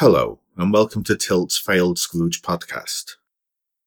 [0.00, 3.12] Hello, and welcome to Tilt's Failed Scrooge podcast.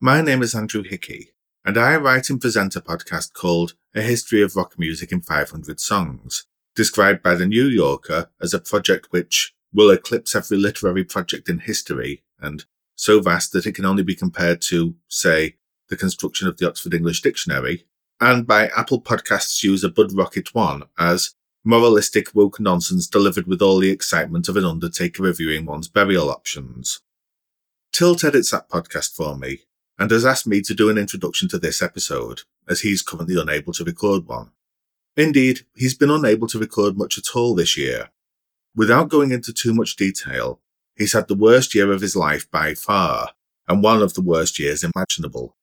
[0.01, 4.41] My name is Andrew Hickey, and I write and present a podcast called A History
[4.41, 9.53] of Rock Music in 500 Songs, described by The New Yorker as a project which
[9.71, 12.65] will eclipse every literary project in history and
[12.95, 15.57] so vast that it can only be compared to, say,
[15.89, 17.85] the construction of the Oxford English Dictionary,
[18.19, 23.79] and by Apple Podcasts user Bud Rocket One as moralistic woke nonsense delivered with all
[23.79, 27.01] the excitement of an undertaker reviewing one's burial options.
[27.91, 29.61] Tilt edits that podcast for me
[29.97, 33.73] and has asked me to do an introduction to this episode, as he's currently unable
[33.73, 34.51] to record one.
[35.17, 38.09] Indeed, he's been unable to record much at all this year.
[38.73, 40.61] Without going into too much detail,
[40.95, 43.31] he's had the worst year of his life by far,
[43.67, 45.57] and one of the worst years imaginable.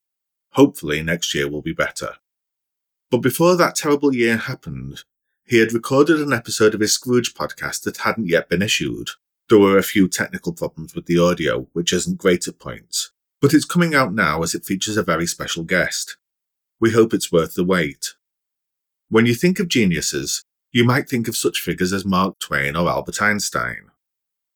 [0.50, 2.16] Hopefully next year will be better.
[3.10, 5.05] But before that terrible year happened,
[5.46, 9.10] he had recorded an episode of his Scrooge podcast that hadn't yet been issued.
[9.48, 13.55] There were a few technical problems with the audio, which isn't great at points, but
[13.55, 16.17] it's coming out now as it features a very special guest.
[16.80, 18.14] We hope it's worth the wait.
[19.08, 22.89] When you think of geniuses, you might think of such figures as Mark Twain or
[22.89, 23.91] Albert Einstein.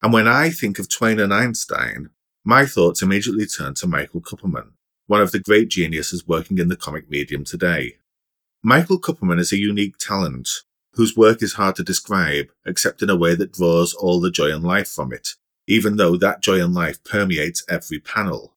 [0.03, 2.11] And when I think of Twain and Einstein,
[2.45, 4.73] my thoughts immediately turn to Michael Kupperman,
[5.07, 7.99] one of the great geniuses working in the comic medium today.
[8.61, 10.49] Michael Kupperman is a unique talent,
[11.01, 14.55] whose work is hard to describe, except in a way that draws all the joy
[14.55, 15.31] and life from it,
[15.67, 18.55] even though that joy and life permeates every panel.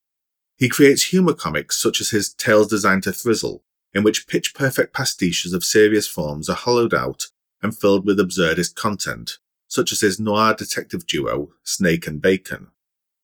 [0.57, 3.61] He creates humour comics such as his Tales Designed to Thrizzle,
[3.93, 7.27] in which pitch perfect pastiches of serious forms are hollowed out
[7.61, 9.37] and filled with absurdist content,
[9.69, 12.71] such as his noir detective duo, Snake and Bacon.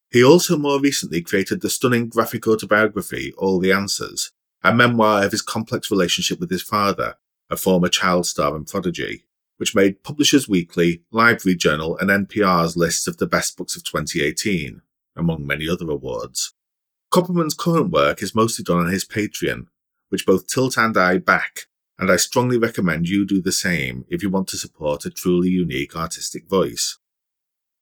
[0.10, 4.32] He also more recently created the stunning graphic autobiography, All the Answers,
[4.64, 7.16] a memoir of his complex relationship with his father,
[7.50, 9.26] a former child star and prodigy,
[9.58, 14.82] which made Publishers Weekly, Library Journal, and NPR's lists of the best books of 2018,
[15.16, 16.54] among many other awards.
[17.12, 19.66] Kupperman's current work is mostly done on his Patreon,
[20.10, 21.66] which both Tilt and I back,
[21.98, 25.50] and I strongly recommend you do the same if you want to support a truly
[25.50, 26.98] unique artistic voice.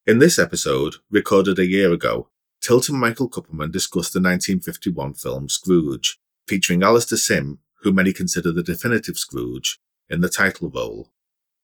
[0.06, 2.29] In this episode, recorded a year ago,
[2.61, 6.17] Tilt and Michael Kupperman discussed the 1951 film Scrooge,
[6.47, 9.79] featuring Alastair Sim who many consider the definitive Scrooge,
[10.09, 11.11] in the title role.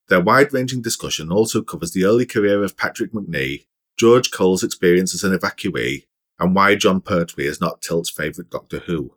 [0.09, 3.65] Their wide ranging discussion also covers the early career of Patrick Macnee,
[3.97, 6.05] George Cole's experience as an evacuee,
[6.39, 9.15] and why Jon Pertwee is not Tilt's favourite Doctor Who.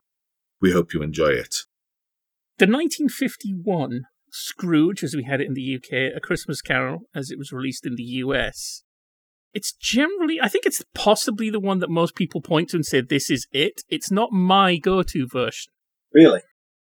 [0.60, 1.56] We hope you enjoy it.
[2.58, 7.38] The 1951 Scrooge, as we had it in the UK, A Christmas Carol, as it
[7.38, 8.82] was released in the US,
[9.52, 13.00] it's generally, I think it's possibly the one that most people point to and say,
[13.00, 13.80] this is it.
[13.88, 15.72] It's not my go to version.
[16.12, 16.42] Really?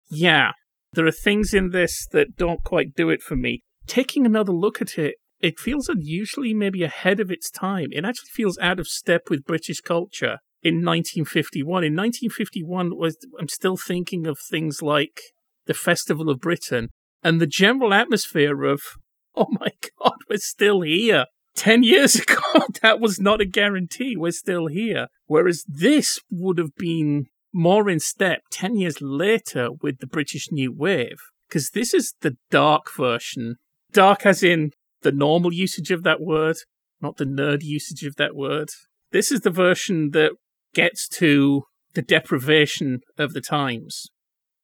[0.09, 0.53] Yeah,
[0.93, 3.63] there are things in this that don't quite do it for me.
[3.87, 7.89] Taking another look at it, it feels unusually maybe ahead of its time.
[7.93, 11.85] It actually feels out of step with British culture in 1951.
[11.85, 15.21] In 1951, was I'm still thinking of things like
[15.67, 16.89] the Festival of Britain
[17.23, 18.81] and the general atmosphere of,
[19.35, 21.27] oh my God, we're still here.
[21.57, 24.17] 10 years ago, that was not a guarantee.
[24.17, 25.09] We're still here.
[25.27, 30.71] Whereas this would have been more in step 10 years later with the British New
[30.71, 31.17] Wave,
[31.49, 33.57] because this is the dark version.
[33.93, 36.57] Dark as in the normal usage of that word,
[37.01, 38.69] not the nerd usage of that word.
[39.11, 40.33] This is the version that
[40.75, 41.63] gets to
[41.95, 44.11] the deprivation of the times.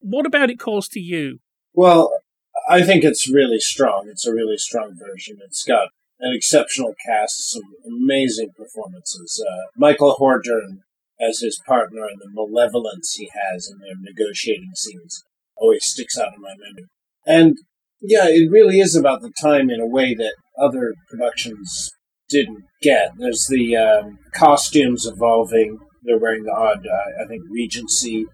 [0.00, 1.38] What about it calls to you?
[1.72, 2.12] Well,
[2.68, 4.08] I think it's really strong.
[4.10, 5.38] It's a really strong version.
[5.42, 5.88] It's got
[6.20, 9.42] an exceptional cast, some amazing performances.
[9.48, 10.80] Uh, Michael Hordern
[11.22, 15.22] as his partner and the malevolence he has in their negotiating scenes
[15.56, 16.88] always sticks out in my memory.
[17.26, 17.56] And
[18.00, 21.90] yeah, it really is about the time in a way that other productions
[22.28, 23.12] didn't get.
[23.18, 25.78] There's the um, costumes evolving.
[26.02, 28.26] They're wearing the odd, uh, I think, Regency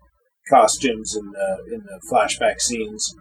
[0.48, 3.14] costumes in the in the flashback scenes.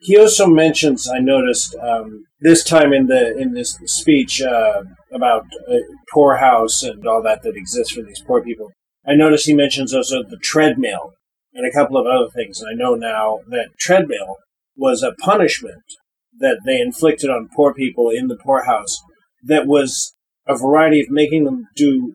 [0.00, 4.82] He also mentions, I noticed um, this time in the in this speech uh,
[5.12, 5.76] about uh,
[6.14, 8.70] poorhouse and all that that exists for these poor people.
[9.06, 11.14] I notice he mentions also the treadmill
[11.54, 12.60] and a couple of other things.
[12.60, 14.36] And I know now that treadmill
[14.76, 15.82] was a punishment
[16.38, 19.00] that they inflicted on poor people in the poorhouse
[19.44, 20.14] that was
[20.46, 22.14] a variety of making them do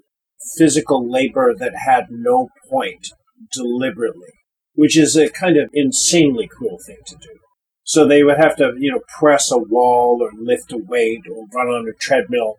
[0.57, 3.07] physical labor that had no point
[3.51, 4.33] deliberately,
[4.73, 7.39] which is a kind of insanely cruel thing to do.
[7.83, 11.45] So they would have to, you know, press a wall or lift a weight or
[11.53, 12.55] run on a treadmill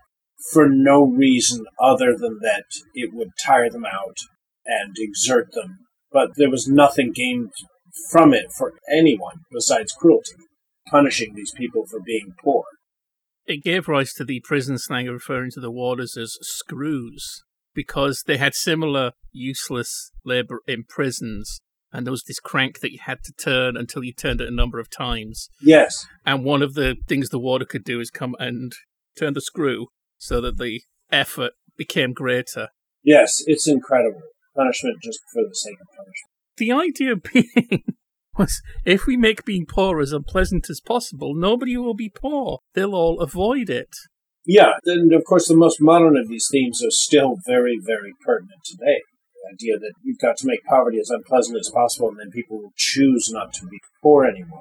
[0.52, 2.64] for no reason other than that
[2.94, 4.16] it would tire them out
[4.64, 5.78] and exert them.
[6.12, 7.50] But there was nothing gained
[8.10, 10.36] from it for anyone besides cruelty,
[10.90, 12.64] punishing these people for being poor.
[13.46, 17.44] it gave rise to the prison slang of referring to the warders as screws
[17.74, 21.60] because they had similar useless labor in prisons.
[21.92, 24.54] And there was this crank that you had to turn until you turned it a
[24.54, 25.48] number of times.
[25.62, 26.06] Yes.
[26.24, 28.72] And one of the things the warder could do is come and
[29.16, 29.86] turn the screw
[30.18, 32.68] so that the effort became greater.
[33.02, 34.22] Yes, it's incredible.
[34.54, 36.32] Punishment just for the sake of punishment.
[36.56, 37.16] The idea
[37.70, 37.82] being
[38.38, 42.60] was if we make being poor as unpleasant as possible, nobody will be poor.
[42.74, 43.94] They'll all avoid it.
[44.44, 48.60] Yeah, and of course, the most modern of these themes are still very, very pertinent
[48.64, 49.02] today.
[49.34, 52.58] The idea that you've got to make poverty as unpleasant as possible and then people
[52.58, 54.60] will choose not to be poor anymore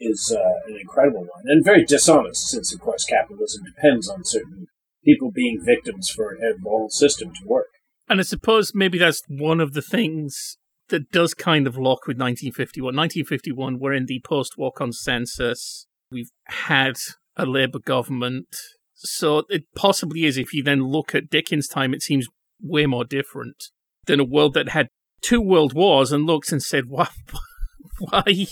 [0.00, 4.66] is uh, an incredible one and very dishonest since, of course, capitalism depends on certain
[5.04, 7.68] people being victims for the whole system to work.
[8.08, 10.58] And I suppose maybe that's one of the things
[10.88, 12.94] that does kind of lock with 1951.
[12.94, 15.86] 1951, we're in the post war consensus.
[16.10, 16.96] We've had
[17.36, 18.48] a Labour government.
[18.94, 22.26] So it possibly is, if you then look at Dickens' time, it seems
[22.60, 23.64] way more different
[24.06, 24.88] than a world that had
[25.22, 27.08] two world wars and looks and said, why?
[27.98, 28.46] why?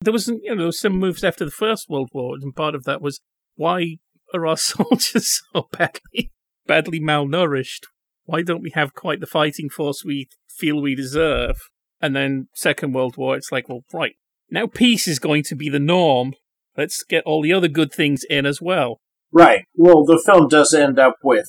[0.00, 2.74] There was, you know, there was some moves after the First World War, and part
[2.74, 3.20] of that was
[3.56, 3.96] why
[4.34, 6.32] are our soldiers so badly,
[6.66, 7.86] badly malnourished?
[8.24, 11.56] Why don't we have quite the fighting force we feel we deserve?
[12.00, 14.14] And then Second World War, it's like, well, right,
[14.50, 16.34] now peace is going to be the norm.
[16.76, 19.00] Let's get all the other good things in as well.
[19.32, 19.64] Right.
[19.74, 21.46] Well, the film does end up with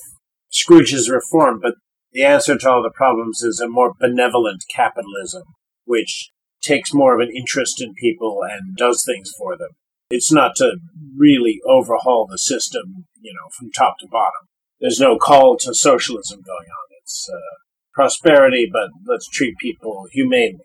[0.50, 1.74] Scrooge's reform, but
[2.12, 5.44] the answer to all the problems is a more benevolent capitalism,
[5.84, 6.30] which
[6.62, 9.70] takes more of an interest in people and does things for them.
[10.12, 10.76] It's not to
[11.16, 14.46] really overhaul the system, you know, from top to bottom.
[14.78, 16.86] There's no call to socialism going on.
[17.00, 17.56] It's uh,
[17.94, 20.58] prosperity, but let's treat people humanely.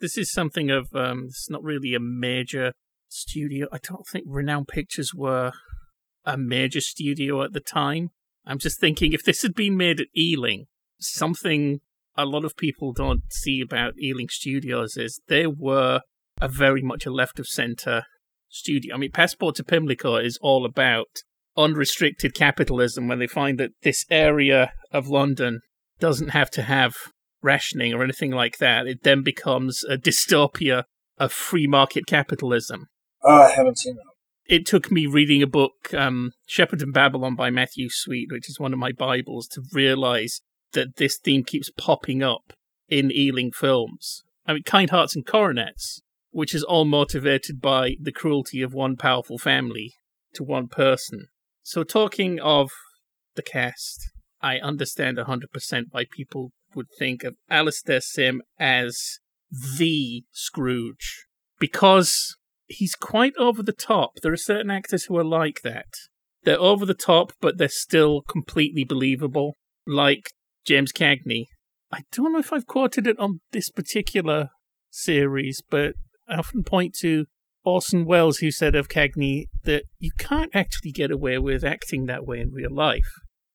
[0.00, 2.72] This is something of, um, it's not really a major
[3.08, 3.68] studio.
[3.72, 5.52] I don't think Renown Pictures were
[6.26, 8.10] a major studio at the time.
[8.44, 10.66] I'm just thinking if this had been made at Ealing,
[10.98, 11.80] something
[12.18, 16.02] a lot of people don't see about Ealing Studios is they were
[16.38, 18.04] a very much a left of center
[18.50, 18.94] studio.
[18.94, 21.08] I mean, Passport to Pimlico is all about
[21.56, 25.60] unrestricted capitalism when they find that this area of London
[25.98, 26.94] doesn't have to have
[27.42, 28.86] rationing or anything like that.
[28.86, 30.84] It then becomes a dystopia
[31.18, 32.86] of free market capitalism.
[33.22, 34.04] Oh, I haven't seen that.
[34.46, 38.72] It took me reading a book, um, Shepperton Babylon by Matthew Sweet, which is one
[38.72, 40.40] of my Bibles, to realize
[40.72, 42.52] that this theme keeps popping up
[42.88, 44.24] in Ealing films.
[44.46, 46.00] I mean, Kind Hearts and Coronets,
[46.30, 49.94] which is all motivated by the cruelty of one powerful family
[50.34, 51.26] to one person.
[51.62, 52.70] So, talking of
[53.34, 54.10] the cast,
[54.40, 59.18] I understand 100% why people would think of Alastair Sim as
[59.78, 61.26] the Scrooge.
[61.58, 62.36] Because
[62.66, 64.12] he's quite over the top.
[64.22, 65.86] There are certain actors who are like that.
[66.44, 69.56] They're over the top, but they're still completely believable.
[69.86, 70.30] Like
[70.64, 71.46] James Cagney.
[71.92, 74.50] I don't know if I've quoted it on this particular
[74.90, 75.94] series, but
[76.30, 77.26] I often point to
[77.64, 82.24] Orson Welles, who said of Cagney that you can't actually get away with acting that
[82.26, 83.10] way in real life.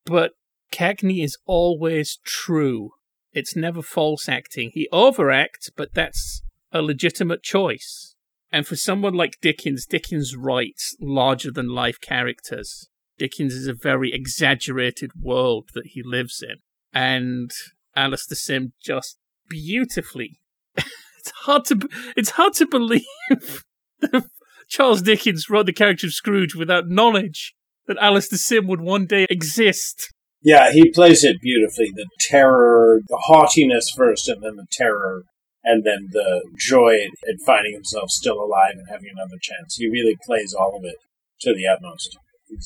[0.05, 0.33] But
[0.71, 2.91] Cagney is always true.
[3.31, 4.71] It's never false acting.
[4.73, 6.41] He overacts, but that's
[6.71, 8.15] a legitimate choice.
[8.51, 12.89] And for someone like Dickens, Dickens writes larger than life characters.
[13.17, 16.57] Dickens is a very exaggerated world that he lives in.
[16.93, 17.51] And
[17.95, 19.17] Alastair Sim just
[19.49, 20.39] beautifully.
[21.25, 23.63] it's hard to it's hard to believe
[24.01, 24.25] that
[24.69, 27.53] Charles Dickens wrote the character of Scrooge without knowledge
[27.87, 30.11] that Alastair Sim would one day exist.
[30.41, 31.91] Yeah, he plays it beautifully.
[31.95, 35.23] The terror, the haughtiness first, and then the terror,
[35.63, 39.75] and then the joy at finding himself still alive and having another chance.
[39.75, 40.97] He really plays all of it
[41.41, 42.17] to the utmost.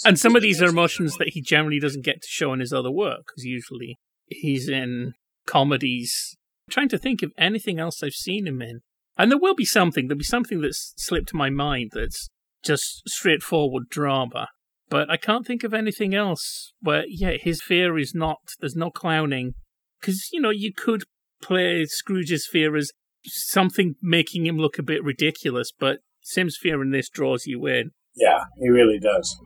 [0.05, 2.73] And some of these are emotions that he generally doesn't get to show in his
[2.73, 3.97] other work, because usually
[4.27, 5.13] he's in
[5.47, 6.35] comedies.
[6.69, 8.81] I'm trying to think of anything else I've seen him in.
[9.17, 12.29] And there will be something, there'll be something that's slipped to my mind that's
[12.63, 14.47] just straightforward drama
[14.89, 18.89] but I can't think of anything else where, yeah, his fear is not, there's no
[18.89, 19.53] clowning.
[19.99, 21.03] Because, you know, you could
[21.41, 22.91] play Scrooge's fear as
[23.23, 27.91] something making him look a bit ridiculous, but Sim's fear in this draws you in.
[28.15, 29.37] Yeah, he really does.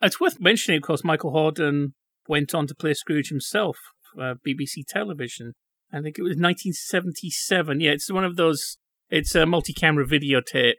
[0.00, 1.92] It's worth mentioning, of course, Michael Hordern
[2.26, 3.76] went on to play Scrooge himself
[4.18, 5.52] uh, for BBC television.
[5.92, 7.80] I think it was 1977.
[7.80, 8.78] Yeah, it's one of those,
[9.10, 10.74] it's a multi camera videotape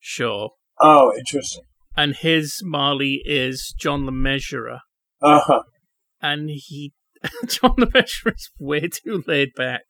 [0.00, 0.50] show.
[0.80, 1.64] Oh, interesting
[1.96, 4.80] and his Marley is John Le Mesurier.
[5.22, 5.62] Uh huh.
[6.20, 6.92] And he,
[7.46, 9.82] John Le Mesurier is way too laid back.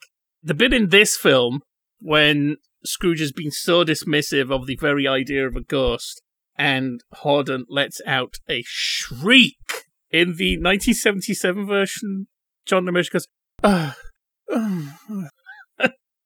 [0.43, 1.61] The bit in this film
[1.99, 6.21] when Scrooge has been so dismissive of the very idea of a ghost
[6.57, 9.55] and Hordern lets out a shriek.
[10.11, 12.27] In the 1977 version,
[12.65, 13.27] John Le Mesurier goes,
[13.63, 14.04] ah, ah,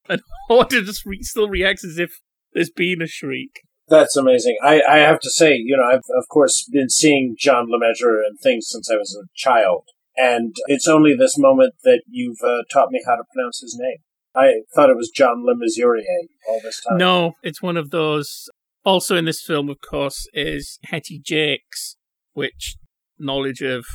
[0.10, 2.20] and Hordern just re- still reacts as if
[2.54, 3.62] there's been a shriek.
[3.88, 4.58] That's amazing.
[4.64, 8.26] I, I have to say, you know, I've of course been seeing John Le Mesurier
[8.28, 9.86] and things since I was a child,
[10.16, 13.98] and it's only this moment that you've uh, taught me how to pronounce his name.
[14.36, 16.04] I thought it was John LeMessurier
[16.48, 16.98] all this time.
[16.98, 18.48] No, it's one of those.
[18.86, 21.98] Also in this film, of course, is Hattie Jacques,
[22.34, 22.76] which
[23.18, 23.86] knowledge of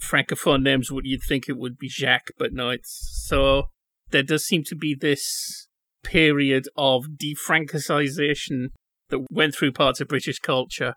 [0.00, 3.64] francophone names would you'd think it would be Jacques, but no, it's so
[4.10, 5.68] there does seem to be this
[6.04, 8.68] period of defrancization
[9.10, 10.94] that went through parts of British culture,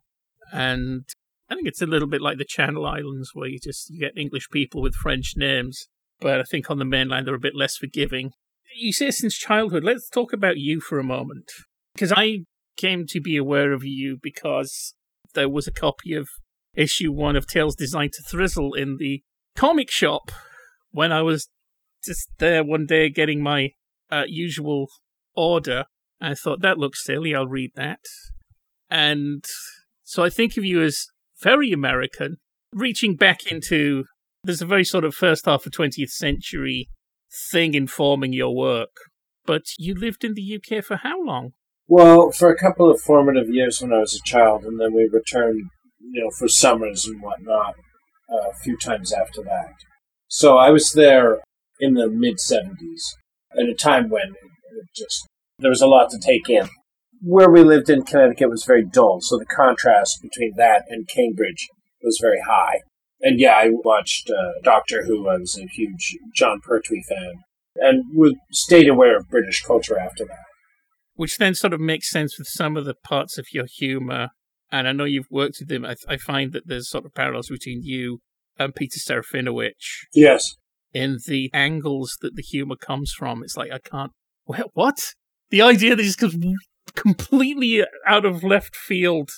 [0.52, 1.04] and
[1.50, 4.18] I think it's a little bit like the Channel Islands, where you just you get
[4.18, 5.88] English people with French names,
[6.20, 8.32] but I think on the mainland they're a bit less forgiving.
[8.76, 9.84] You say since childhood.
[9.84, 11.52] Let's talk about you for a moment,
[11.94, 12.46] because I
[12.78, 14.94] came to be aware of you because
[15.34, 16.30] there was a copy of
[16.76, 19.24] issue one of Tales Designed to Thrizzle in the
[19.56, 20.32] comic shop
[20.92, 21.50] when I was
[22.04, 23.72] just there one day getting my
[24.12, 24.88] uh, usual
[25.36, 25.86] order.
[26.20, 27.34] I thought that looks silly.
[27.36, 28.00] I'll read that,
[28.90, 29.44] and
[30.04, 31.08] so I think of you as
[31.42, 32.38] very American,
[32.74, 34.06] reaching back into.
[34.44, 36.90] There's a very sort of first half of 20th century
[37.52, 38.90] thing informing your work.
[39.46, 41.52] But you lived in the UK for how long?
[41.88, 45.10] Well, for a couple of formative years when I was a child, and then we
[45.12, 45.64] returned,
[46.12, 47.76] you know, for summers and whatnot
[48.32, 49.74] uh, a few times after that.
[50.28, 51.42] So I was there
[51.80, 53.16] in the mid 70s
[53.58, 55.28] at a time when it just
[55.60, 56.70] there was a lot to take in.
[57.22, 61.68] Where we lived in Connecticut was very dull, so the contrast between that and Cambridge
[62.02, 62.80] was very high.
[63.22, 65.30] And yeah, I watched uh, Doctor Who.
[65.30, 67.44] I was a huge Jon Pertwee fan,
[67.76, 70.46] and would stayed aware of British culture after that.
[71.14, 74.30] Which then sort of makes sense with some of the parts of your humor.
[74.72, 75.86] And I know you've worked with him.
[75.86, 78.20] I, I find that there's sort of parallels between you
[78.58, 79.72] and Peter Serafinowicz.
[80.14, 80.56] Yes.
[80.94, 84.12] In the angles that the humor comes from, it's like I can't.
[84.46, 85.14] Well, What?
[85.50, 86.36] The idea that just goes
[86.96, 89.30] completely out of left field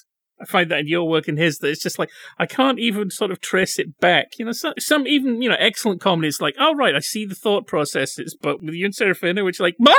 [0.44, 3.10] I find that in your work and his that it's just like I can't even
[3.10, 4.28] sort of trace it back.
[4.38, 7.25] You know, some, some even you know excellent comedy is like, oh right, I see
[7.25, 9.94] the thought processes, but with you and Serafina, which like, ma,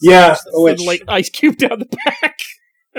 [0.00, 1.86] yeah, which like Ice Cube down the
[2.20, 2.36] back.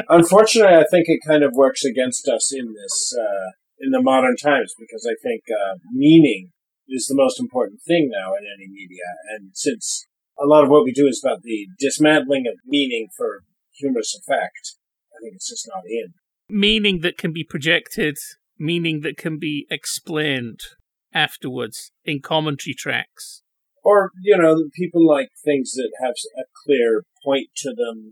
[0.07, 4.35] Unfortunately, I think it kind of works against us in this uh, in the modern
[4.35, 6.51] times because I think uh, meaning
[6.87, 10.07] is the most important thing now in any media, and since
[10.39, 14.77] a lot of what we do is about the dismantling of meaning for humorous effect,
[15.13, 16.13] I think it's just not in
[16.49, 18.17] meaning that can be projected,
[18.57, 20.59] meaning that can be explained
[21.13, 23.43] afterwards in commentary tracks.
[23.83, 28.11] Or, you know, people like things that have a clear point to them,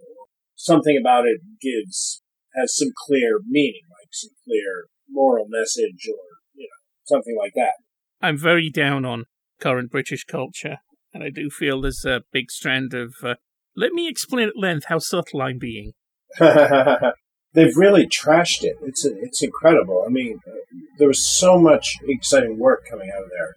[0.58, 2.22] something about it gives,
[2.56, 6.20] has some clear meaning, like some clear moral message or,
[6.54, 7.74] you know, something like that.
[8.22, 9.26] I'm very down on
[9.62, 10.80] current British culture,
[11.14, 13.36] and I do feel there's a big strand of, uh,
[13.76, 15.94] let me explain at length how subtle I'm being.
[16.40, 18.76] they've really trashed it.
[18.82, 20.04] It's it's incredible.
[20.06, 20.40] I mean,
[20.98, 23.56] there was so much exciting work coming out of there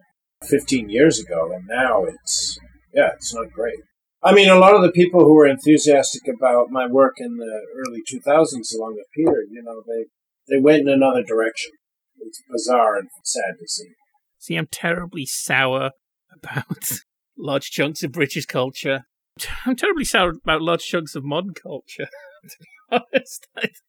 [0.49, 2.59] 15 years ago, and now it's
[2.95, 3.81] yeah, it's not great.
[4.23, 7.61] I mean, a lot of the people who were enthusiastic about my work in the
[7.75, 10.07] early 2000s, along with Peter, you know, they
[10.49, 11.71] they went in another direction.
[12.19, 13.91] It's bizarre and sad to see.
[14.39, 15.93] See, I'm terribly sour
[16.35, 17.01] about
[17.39, 19.05] large chunks of British culture.
[19.65, 22.09] I'm terribly sour about large chunks of modern culture.
[22.43, 23.47] to be honest.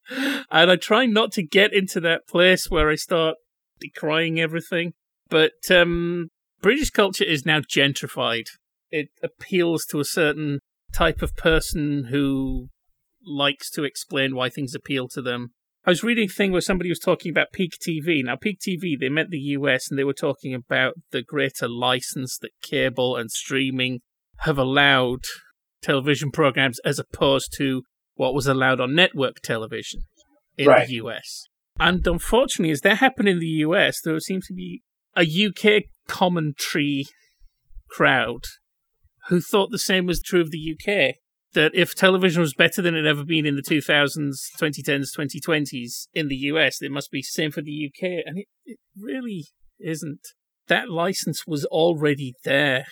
[0.51, 3.35] and I try not to get into that place where I start
[3.79, 4.93] decrying everything.
[5.29, 6.29] But um,
[6.61, 8.47] British culture is now gentrified.
[8.91, 10.59] It appeals to a certain
[10.93, 12.69] type of person who
[13.25, 15.51] likes to explain why things appeal to them.
[15.85, 18.23] I was reading a thing where somebody was talking about Peak TV.
[18.23, 22.37] Now, Peak TV, they meant the US and they were talking about the greater license
[22.39, 24.01] that cable and streaming
[24.39, 25.21] have allowed
[25.81, 27.83] television programs as opposed to
[28.15, 30.01] what was allowed on network television
[30.57, 30.87] in right.
[30.87, 31.47] the US.
[31.79, 34.83] And unfortunately, as that happened in the US, there seems to be
[35.15, 37.05] a UK commentary
[37.89, 38.43] crowd
[39.27, 41.15] who thought the same was true of the UK.
[41.53, 46.29] That if television was better than it ever been in the 2000s, 2010s, 2020s in
[46.29, 48.23] the US, it must be the same for the UK.
[48.25, 49.47] And it, it really
[49.77, 50.29] isn't.
[50.67, 52.85] That license was already there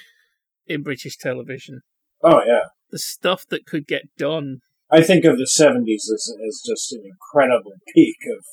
[0.68, 1.82] in British television.
[2.22, 2.66] Oh, yeah.
[2.92, 4.60] The stuff that could get done
[4.92, 8.44] I think of the 70s as, as just an incredible peak of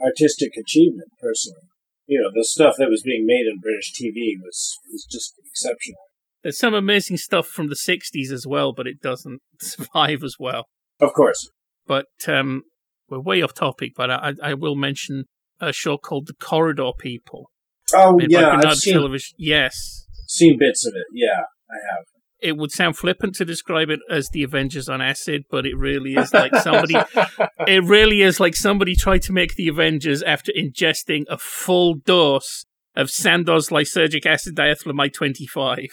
[0.00, 1.66] artistic achievement, personally.
[2.06, 5.98] You know, the stuff that was being made in British TV was, was just exceptional.
[6.42, 10.64] There's some amazing stuff from the 60s as well, but it doesn't survive as well.
[11.00, 11.50] Of course.
[11.86, 12.62] But um,
[13.08, 15.24] we're way off topic, but I, I will mention
[15.60, 17.50] a show called The Corridor People.
[17.92, 19.34] Oh yeah, I've seen Television.
[19.38, 20.06] Yes.
[20.28, 21.06] seen bits of it.
[21.12, 22.04] Yeah, I have.
[22.42, 26.14] It would sound flippant to describe it as the Avengers on acid, but it really
[26.14, 26.94] is like somebody.
[27.66, 32.64] it really is like somebody tried to make the Avengers after ingesting a full dose
[32.96, 35.88] of Sandoz lysergic acid diethylamide 25.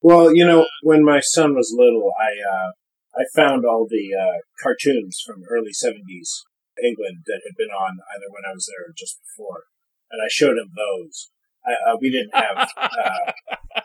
[0.00, 2.70] Well, you know, when my son was little, I uh,
[3.18, 6.46] I found all the uh, cartoons from early '70s
[6.82, 9.64] England that had been on either when I was there or just before,
[10.10, 11.30] and I showed him those.
[11.66, 13.82] I, uh, we didn't have, uh,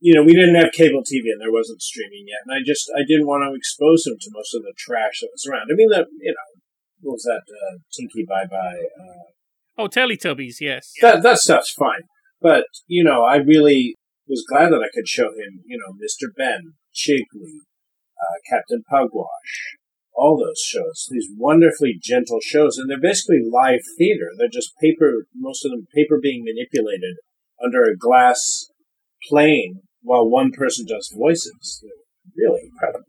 [0.00, 2.90] you know, we didn't have cable TV, and there wasn't streaming yet, and I just
[2.90, 5.70] I didn't want to expose him to most of the trash that was around.
[5.70, 6.50] I mean, that you know,
[7.02, 7.46] what was that?
[7.46, 8.90] Uh, Tinky Bye Bye.
[8.98, 9.30] Uh,
[9.76, 10.92] Oh, Teletubbies, yes.
[11.00, 12.02] that that stuff's fine.
[12.40, 16.28] But you know, I really was glad that I could show him, you know, Mr.
[16.34, 17.60] Benn, Chigley,
[18.20, 19.76] uh, Captain Pugwash,
[20.14, 21.06] all those shows.
[21.10, 24.30] These wonderfully gentle shows, and they're basically live theater.
[24.38, 27.16] They're just paper, most of them paper being manipulated
[27.62, 28.68] under a glass
[29.28, 31.82] plane while one person does voices.
[31.82, 33.06] They're really incredible.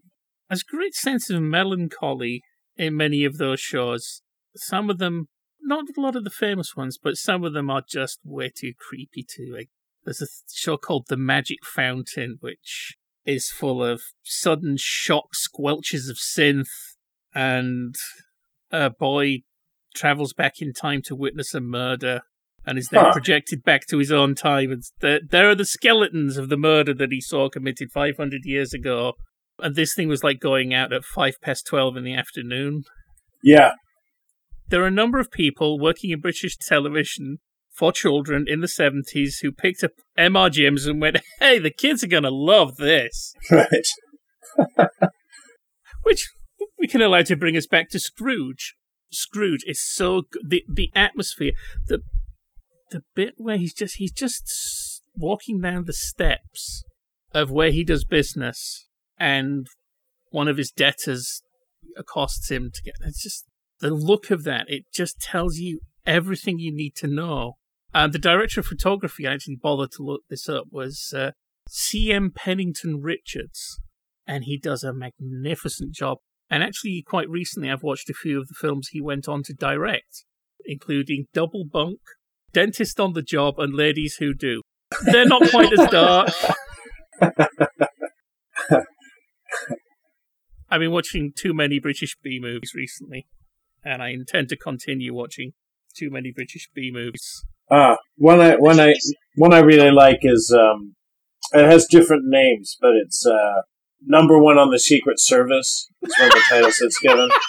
[0.49, 2.41] There's a great sense of melancholy
[2.77, 4.21] in many of those shows.
[4.55, 5.27] Some of them,
[5.61, 8.73] not a lot of the famous ones, but some of them are just way too
[8.77, 9.57] creepy too.
[10.05, 12.95] There's a show called The Magic Fountain, which
[13.25, 16.67] is full of sudden shock squelches of synth,
[17.33, 17.95] and
[18.71, 19.39] a boy
[19.95, 22.21] travels back in time to witness a murder
[22.65, 23.13] and is then Huh.
[23.13, 24.71] projected back to his own time.
[24.71, 28.73] And there, there are the skeletons of the murder that he saw committed 500 years
[28.73, 29.13] ago.
[29.59, 32.83] And this thing was like going out at five past 12 in the afternoon.
[33.43, 33.73] Yeah,
[34.67, 37.37] There are a number of people working in British television
[37.75, 40.49] for children in the 70s who picked up M.R.
[40.49, 43.33] James and went, hey, the kids are going to love this.
[43.51, 43.67] right.
[46.03, 46.29] Which
[46.79, 48.75] we can allow to bring us back to Scrooge.
[49.11, 50.49] Scrooge is so good.
[50.49, 51.51] The, the atmosphere,
[51.87, 51.99] the,
[52.91, 56.83] the bit where he's just, he's just walking down the steps
[57.33, 58.87] of where he does business
[59.19, 59.67] and
[60.31, 61.41] one of his debtors
[61.97, 63.45] accosts him to get, it's just,
[63.79, 67.57] the look of that, it just tells you everything you need to know.
[67.95, 71.31] And the director of photography, I actually bothered to look this up, was uh,
[71.69, 72.33] C.M.
[72.35, 73.79] Pennington Richards.
[74.27, 76.17] And he does a magnificent job.
[76.49, 79.53] And actually, quite recently, I've watched a few of the films he went on to
[79.53, 80.25] direct,
[80.65, 81.99] including Double Bunk,
[82.51, 84.61] Dentist on the Job, and Ladies Who Do.
[85.05, 86.31] They're not quite as dark.
[90.69, 93.27] I've been watching too many British B movies recently,
[93.85, 95.53] and I intend to continue watching
[95.95, 97.45] too many British B movies.
[97.69, 98.93] Uh, one I one I
[99.35, 100.95] one I really like is um,
[101.53, 103.61] it has different names, but it's uh,
[104.05, 105.89] number one on the Secret Service.
[106.01, 107.29] Is one of the titles it's given.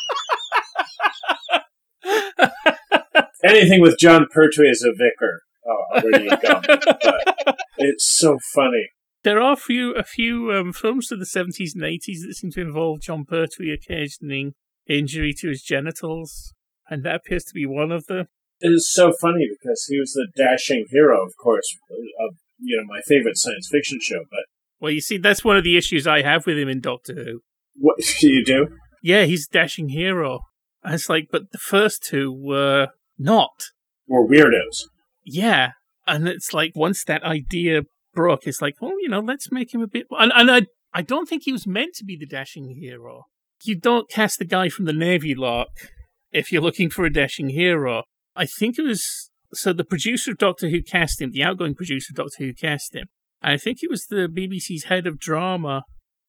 [3.44, 5.42] Anything with Jon Pertwee as a vicar.
[5.66, 6.60] Oh, where do you go?
[6.62, 8.90] But it's so funny.
[9.22, 12.50] There are a few a few um, films of the seventies and eighties that seem
[12.52, 14.54] to involve Jon Pertwee occasioning
[14.88, 16.54] injury to his genitals,
[16.88, 18.28] and that appears to be one of them.
[18.60, 21.76] It is so funny because he was the dashing hero, of course,
[22.20, 24.20] of you know my favorite science fiction show.
[24.30, 24.44] But
[24.80, 27.40] Well, you see, that's one of the issues I have with him in Doctor Who.
[27.76, 28.68] what do you do?
[29.02, 30.40] Yeah, he's a dashing hero.
[30.82, 32.88] And it's like, but the first two were
[33.18, 33.64] not.
[34.06, 34.84] We're weirdos.
[35.24, 35.72] Yeah,
[36.06, 37.82] and it's like once that idea
[38.14, 40.06] broke, it's like, well, you know, let's make him a bit.
[40.10, 40.62] And, and I,
[40.94, 43.24] I don't think he was meant to be the dashing hero.
[43.64, 45.68] You don't cast the guy from the Navy Lark
[46.30, 48.04] if you're looking for a dashing hero.
[48.36, 52.12] I think it was so the producer of Doctor Who cast him, the outgoing producer
[52.12, 53.06] of Doctor Who cast him.
[53.42, 55.82] And I think it was the BBC's head of drama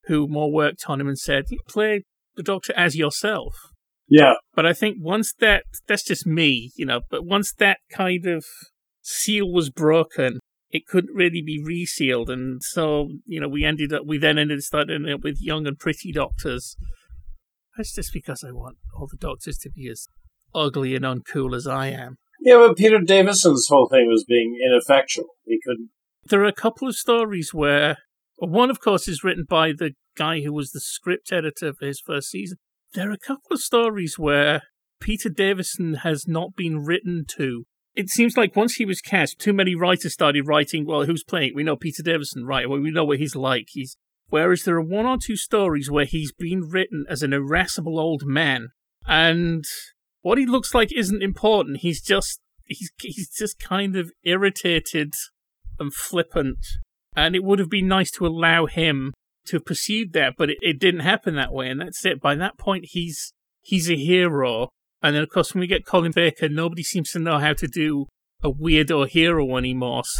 [0.05, 2.03] who more worked on him and said, play
[2.35, 3.53] the Doctor as yourself.
[4.09, 8.25] Yeah, But I think once that, that's just me, you know, but once that kind
[8.25, 8.45] of
[9.01, 10.39] seal was broken,
[10.69, 12.29] it couldn't really be resealed.
[12.29, 15.67] And so, you know, we ended up, we then ended up starting up with young
[15.67, 16.77] and pretty doctors.
[17.75, 20.07] That's just because I want all the doctors to be as
[20.57, 22.17] ugly and uncool as I am.
[22.41, 22.57] yeah.
[22.57, 25.25] But Peter Davison's whole thing was being ineffectual.
[25.45, 25.89] He couldn't.
[26.25, 27.97] There are a couple of stories where,
[28.37, 32.01] one, of course, is written by the guy who was the script editor for his
[32.05, 32.57] first season.
[32.93, 34.63] There are a couple of stories where
[34.99, 37.65] Peter Davison has not been written to.
[37.95, 41.53] It seems like once he was cast, too many writers started writing, well, who's playing?
[41.55, 42.69] We know Peter Davison, right?
[42.69, 43.67] Well, we know what he's like.
[43.69, 43.97] He's
[44.29, 48.23] Whereas there are one or two stories where he's been written as an irascible old
[48.25, 48.69] man,
[49.05, 49.63] and
[50.27, 51.77] what he looks like isn't important.
[51.77, 55.13] He's just he's he's just kind of irritated
[55.79, 56.59] and flippant,
[57.15, 59.13] and it would have been nice to allow him
[59.45, 62.19] to have pursued that, but it, it didn't happen that way, and that's it.
[62.19, 64.67] By that point, he's he's a hero,
[65.01, 67.67] And then, of course, when we get Colin Baker, nobody seems to know how to
[67.67, 68.07] do
[68.43, 70.03] a weirdo hero anymore.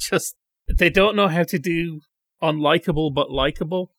[0.00, 0.34] So just
[0.78, 2.00] they don't know how to do
[2.42, 3.92] unlikable but likable.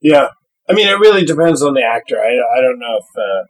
[0.00, 0.28] Yeah,
[0.68, 2.18] I mean, it really depends on the actor.
[2.20, 3.44] I, I don't know if uh,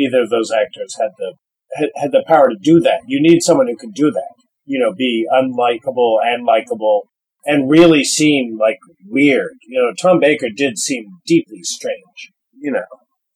[0.00, 1.34] either of those actors had the
[1.74, 3.02] had, had the power to do that.
[3.06, 4.34] You need someone who can do that.
[4.64, 7.08] You know, be unlikable and likable,
[7.44, 9.52] and really seem like weird.
[9.68, 12.32] You know, Tom Baker did seem deeply strange.
[12.52, 12.84] You know,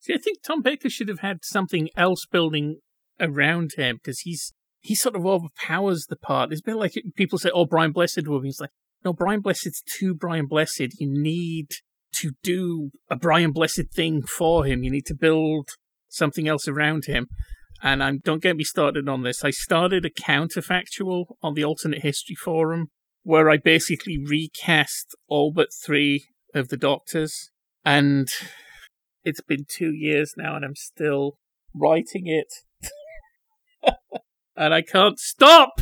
[0.05, 2.77] See, I think Tom Baker should have had something else building
[3.19, 6.51] around him because he's he sort of overpowers the part.
[6.51, 8.69] It's a bit like people say, "Oh, Brian Blessed will be." It's like,
[9.03, 10.99] no, Brian Blessed's too Brian Blessed.
[10.99, 11.69] You need
[12.17, 14.83] to do a Brian Blessed thing for him.
[14.83, 15.69] You need to build
[16.15, 17.27] something else around him.
[17.83, 19.43] And I'm, don't get me started on this.
[19.43, 22.87] I started a counterfactual on the Alternate History Forum
[23.23, 27.51] where I basically recast all but three of the Doctors.
[27.83, 28.27] And
[29.23, 31.37] it's been two years now and I'm still
[31.73, 32.53] writing it.
[34.55, 35.81] and I can't stop!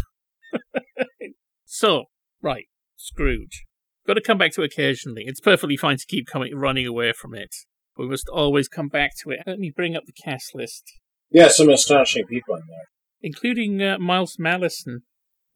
[1.65, 2.05] so,
[2.41, 2.65] right,
[2.95, 3.65] Scrooge.
[4.05, 5.23] Got to come back to occasionally.
[5.25, 7.55] It's perfectly fine to keep coming running away from it.
[7.97, 9.39] We must always come back to it.
[9.45, 10.83] Let me bring up the cast list.
[11.29, 12.87] Yeah, some astonishing people in there.
[13.21, 14.99] Including uh, Miles Malleson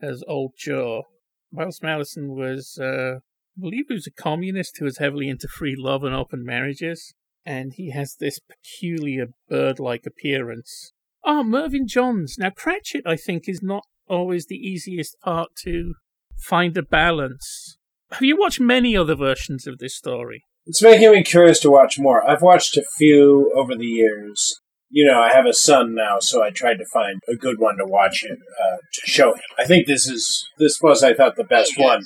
[0.02, 1.04] as Old Joe.
[1.52, 5.76] Miles Malleson was, uh, I believe he was a communist who was heavily into free
[5.78, 7.14] love and open marriages
[7.48, 10.92] and he has this peculiar bird like appearance.
[11.26, 12.36] Ah, oh, Mervyn Johns.
[12.38, 15.94] Now, Cratchit, I think, is not always the easiest part to
[16.38, 17.78] find a balance.
[18.12, 20.44] Have you watched many other versions of this story?
[20.68, 22.30] It's making me curious to watch more.
[22.30, 24.60] I've watched a few over the years.
[24.90, 27.78] You know, I have a son now, so I tried to find a good one
[27.78, 29.42] to watch it uh, to show him.
[29.58, 32.04] I think this is this was, I thought, the best one,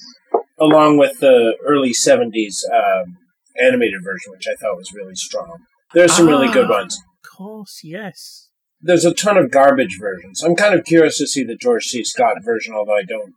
[0.60, 3.17] along with the early '70s um,
[3.60, 5.58] animated version, which I thought was really strong.
[5.93, 7.00] There's some ah, really good ah, ones.
[7.24, 8.50] Of course, yes.
[8.80, 10.43] There's a ton of garbage versions.
[10.43, 12.04] I'm kind of curious to see the George C.
[12.04, 13.34] Scott version, although I don't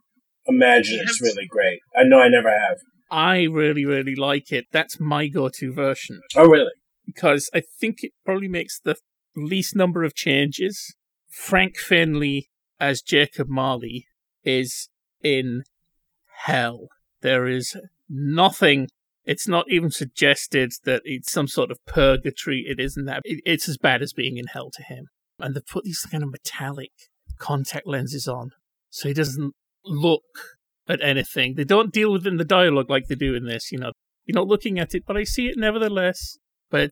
[0.47, 1.79] imagine it's really great.
[1.95, 2.77] I know I never have.
[3.11, 4.65] I really, really like it.
[4.71, 6.21] That's my go to version.
[6.35, 6.71] Oh, really?
[7.05, 8.95] Because I think it probably makes the
[9.35, 10.95] least number of changes.
[11.29, 12.47] Frank Finlay
[12.79, 14.07] as Jacob Marley
[14.43, 14.89] is
[15.21, 15.63] in
[16.45, 16.87] hell.
[17.21, 17.75] There is
[18.09, 18.87] nothing
[19.25, 22.65] it's not even suggested that it's some sort of purgatory.
[22.67, 23.21] It isn't that.
[23.25, 25.07] it's as bad as being in hell to him.
[25.39, 26.91] And they put these kind of metallic
[27.39, 28.51] contact lenses on
[28.89, 30.23] so he doesn't look
[30.87, 31.55] at anything.
[31.55, 33.71] They don't deal with it in the dialogue like they do in this.
[33.71, 33.91] You know,
[34.25, 36.37] you're not looking at it, but I see it nevertheless.
[36.69, 36.91] But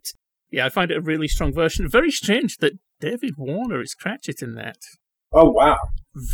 [0.51, 1.89] yeah, I find it a really strong version.
[1.89, 4.77] Very strange that David Warner is Cratchit in that.
[5.31, 5.77] Oh wow!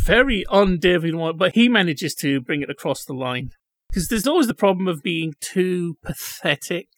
[0.04, 3.50] Very un David Warner, but he manages to bring it across the line.
[3.88, 6.88] Because there's always the problem of being too pathetic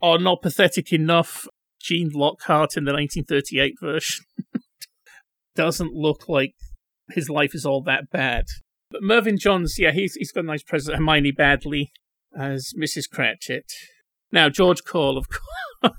[0.00, 1.46] or not pathetic enough.
[1.80, 4.24] Gene Lockhart in the 1938 version
[5.54, 6.54] doesn't look like
[7.10, 8.46] his life is all that bad.
[8.90, 10.96] But Mervyn Johns, yeah, he's he's got a nice presence.
[10.96, 11.86] Hermione Baddeley
[12.38, 13.10] as Mrs.
[13.10, 13.72] Cratchit.
[14.32, 15.96] Now George Cole, of course.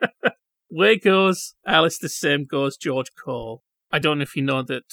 [0.68, 3.62] Where goes Alastair Sim goes George Cole.
[3.92, 4.84] I don't know if you know that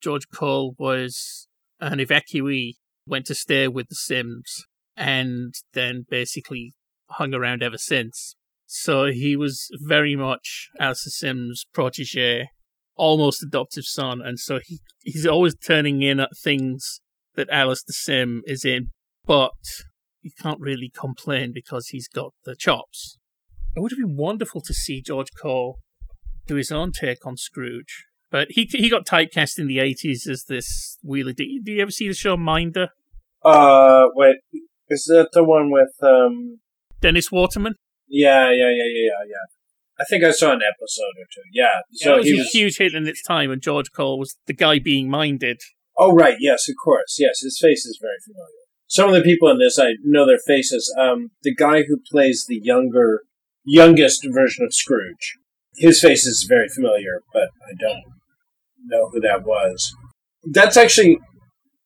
[0.00, 1.48] George Cole was
[1.80, 2.74] an evacuee
[3.06, 4.64] went to stay with the Sims,
[4.96, 6.74] and then basically
[7.10, 8.36] hung around ever since.
[8.66, 12.48] So he was very much Alastair Sim's protege,
[12.96, 17.00] almost adoptive son, and so he he's always turning in at things
[17.34, 18.90] that Alastair Sim is in,
[19.26, 19.52] but
[20.22, 23.18] you can't really complain because he's got the chops.
[23.76, 25.78] It would have been wonderful to see George Cole
[26.46, 28.06] do his own take on Scrooge.
[28.30, 31.32] But he he got typecast in the eighties as this wheeler.
[31.32, 32.88] Do you, do you ever see the show Minder?
[33.44, 34.36] Uh, wait,
[34.88, 36.60] is that the one with um
[37.00, 37.74] Dennis Waterman?
[38.08, 39.53] Yeah, yeah, yeah, yeah, yeah, yeah.
[39.98, 41.42] I think I saw an episode or two.
[41.52, 42.50] Yeah, so yeah, it was he a was...
[42.50, 45.60] huge hit in its time, and George Cole was the guy being minded.
[45.96, 47.40] Oh right, yes, of course, yes.
[47.40, 48.64] His face is very familiar.
[48.86, 50.92] Some of the people in this, I know their faces.
[51.00, 53.22] Um, the guy who plays the younger,
[53.64, 55.34] youngest version of Scrooge,
[55.76, 58.02] his face is very familiar, but I don't
[58.86, 59.94] know who that was.
[60.44, 61.18] That's actually,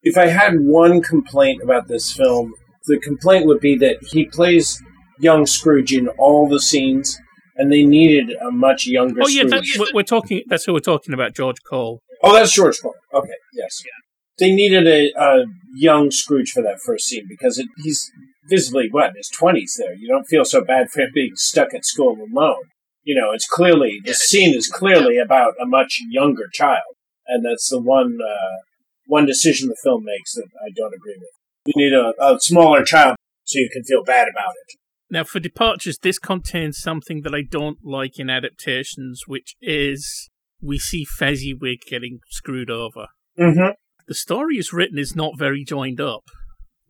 [0.02, 2.52] if I had one complaint about this film,
[2.86, 4.82] the complaint would be that he plays
[5.18, 7.18] young Scrooge in all the scenes,
[7.58, 9.20] and they needed a much younger.
[9.22, 10.42] Oh yeah, that's, we're talking.
[10.46, 12.00] That's who we're talking about, George Cole.
[12.22, 12.94] Oh, that's George Cole.
[13.12, 13.82] Okay, yes.
[13.84, 13.92] Yeah.
[14.38, 15.44] They needed a, a
[15.74, 18.10] young Scrooge for that first scene because it, he's
[18.48, 19.74] visibly what in his twenties.
[19.78, 22.62] There, you don't feel so bad for him being stuck at school alone.
[23.02, 26.94] You know, it's clearly the scene is clearly about a much younger child
[27.28, 28.56] and that's the one uh,
[29.06, 31.30] one decision the film makes that I don't agree with.
[31.66, 34.78] You need a, a smaller child so you can feel bad about it.
[35.10, 40.28] Now, for departures, this contains something that I don't like in adaptations, which is
[40.60, 43.06] we see Fezziwig getting screwed over.
[43.38, 43.72] Mm-hmm.
[44.06, 46.24] The story is written is not very joined up.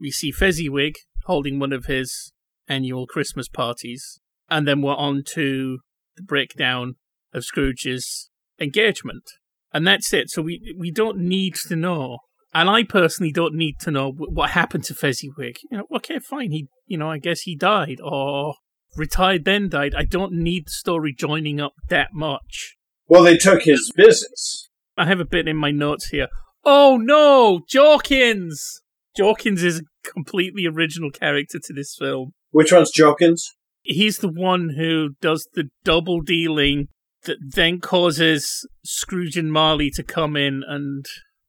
[0.00, 2.33] We see Fezziwig holding one of his
[2.68, 5.78] annual Christmas parties, and then we're on to
[6.16, 6.94] the breakdown
[7.33, 9.24] of Scrooge's engagement.
[9.72, 10.31] And that's it.
[10.31, 12.18] So we we don't need to know.
[12.54, 15.56] And I personally don't need to know what happened to Fezziwig.
[15.70, 16.50] You know, okay, fine.
[16.50, 18.54] He, you know, I guess he died or
[18.96, 19.94] retired then died.
[19.94, 22.76] I don't need the story joining up that much.
[23.06, 24.68] Well, they took his business.
[24.96, 26.28] I have a bit in my notes here.
[26.64, 28.80] Oh no, Jorkins!
[29.18, 32.32] Jorkins is a completely original character to this film.
[32.50, 33.42] Which one's Jorkins?
[33.82, 36.88] He's the one who does the double dealing
[37.24, 41.06] that then causes Scrooge and Marley to come in and.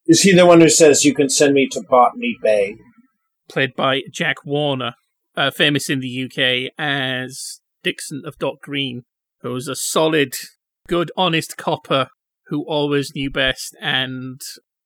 [0.10, 2.78] Is he the one who says you can send me to Botany Bay?
[3.48, 4.96] Played by Jack Warner,
[5.38, 9.04] uh, famous in the UK as Dixon of Dock Green,
[9.42, 10.34] who was a solid,
[10.88, 12.08] good, honest copper
[12.48, 13.76] who always knew best.
[13.80, 14.42] And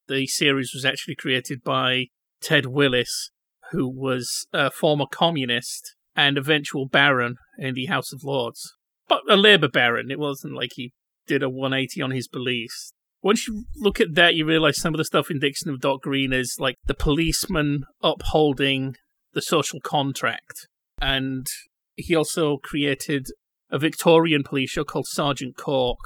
[0.09, 2.07] the series was actually created by
[2.41, 3.31] Ted Willis,
[3.71, 8.73] who was a former communist and eventual baron in the House of Lords.
[9.07, 10.11] But a Labour baron.
[10.11, 10.91] It wasn't like he
[11.27, 12.91] did a 180 on his beliefs.
[13.23, 16.01] Once you look at that, you realize some of the stuff in Dixon of Dock
[16.01, 18.95] Green is like the policeman upholding
[19.33, 20.67] the social contract.
[21.01, 21.47] And
[21.95, 23.27] he also created
[23.71, 25.99] a Victorian police show called Sergeant Cork,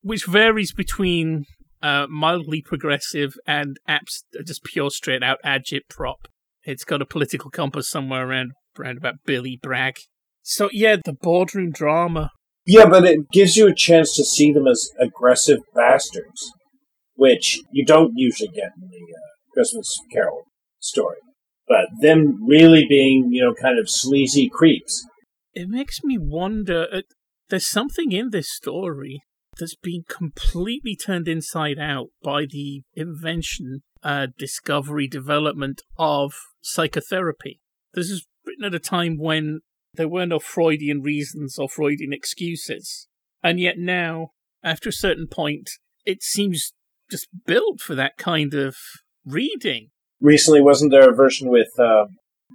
[0.00, 1.44] which varies between
[1.82, 6.26] uh, mildly progressive and abs- just pure straight out agitprop.
[6.62, 9.96] It's got a political compass somewhere around around about Billy Bragg.
[10.42, 12.30] So yeah, the boardroom drama.
[12.66, 16.52] Yeah, but it gives you a chance to see them as aggressive bastards,
[17.20, 20.44] which you don't usually get in the uh, Christmas Carol
[20.78, 21.18] story.
[21.68, 25.06] But them really being, you know, kind of sleazy creeps.
[25.52, 26.86] It makes me wonder.
[26.90, 27.02] Uh,
[27.50, 29.20] there's something in this story
[29.58, 37.60] that's been completely turned inside out by the invention, uh, discovery, development of psychotherapy.
[37.92, 39.60] This is written at a time when
[39.92, 43.08] there were no Freudian reasons or Freudian excuses.
[43.42, 44.30] And yet now,
[44.64, 45.68] after a certain point,
[46.06, 46.72] it seems
[47.10, 48.76] just built for that kind of
[49.24, 49.88] reading.
[50.20, 52.06] Recently, wasn't there a version with uh,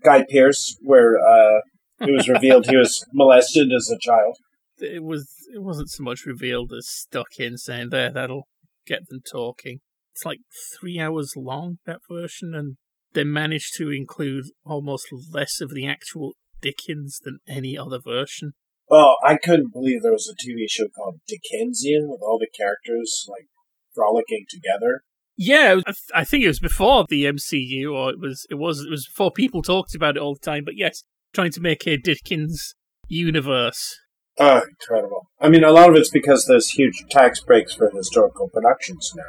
[0.03, 1.61] Guy Pearce where uh,
[2.01, 4.37] it was revealed he was molested as a child?
[4.79, 5.31] It was.
[5.53, 8.47] It wasn't so much revealed as stuck in saying there that'll
[8.85, 9.79] get them talking.
[10.13, 10.39] It's like
[10.77, 12.77] three hours long that version, and
[13.13, 18.53] they managed to include almost less of the actual Dickens than any other version.
[18.87, 23.27] Well, I couldn't believe there was a TV show called Dickensian with all the characters
[23.29, 23.47] like
[23.95, 25.01] frolicking together.
[25.37, 28.81] Yeah, I, th- I think it was before the MCU, or it was it was
[28.81, 30.63] it was before people talked about it all the time.
[30.63, 31.03] But yes,
[31.33, 32.75] trying to make a Dickens
[33.07, 33.97] universe.
[34.37, 35.27] Oh, incredible!
[35.39, 39.23] I mean, a lot of it's because there's huge tax breaks for historical productions now.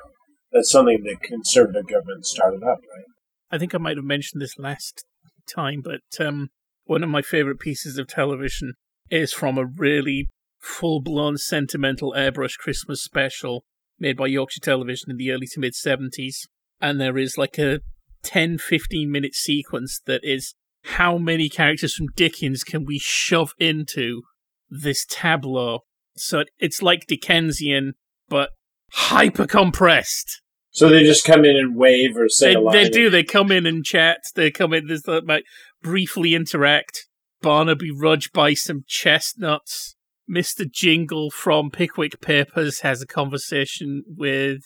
[0.52, 3.04] That's something the conservative government started up, right?
[3.50, 5.04] I think I might have mentioned this last
[5.52, 6.48] time, but um,
[6.84, 8.74] one of my favorite pieces of television
[9.10, 13.64] is from a really full blown sentimental airbrush Christmas special
[13.98, 16.46] made by Yorkshire Television in the early to mid 70s.
[16.80, 17.80] And there is like a
[18.22, 20.54] 10 15 minute sequence that is
[20.84, 24.22] how many characters from Dickens can we shove into
[24.68, 25.80] this tableau?
[26.16, 27.94] So it's like Dickensian,
[28.28, 28.50] but
[28.92, 30.42] hyper compressed.
[30.70, 32.72] So they just come in and wave or say they, a line.
[32.74, 33.08] They do.
[33.08, 34.18] They come in and chat.
[34.34, 34.86] They come in.
[34.86, 35.44] There's like
[35.82, 37.06] briefly interact.
[37.40, 39.95] Barnaby Rudge buys some chestnuts.
[40.28, 40.70] Mr.
[40.70, 44.62] Jingle from Pickwick Papers has a conversation with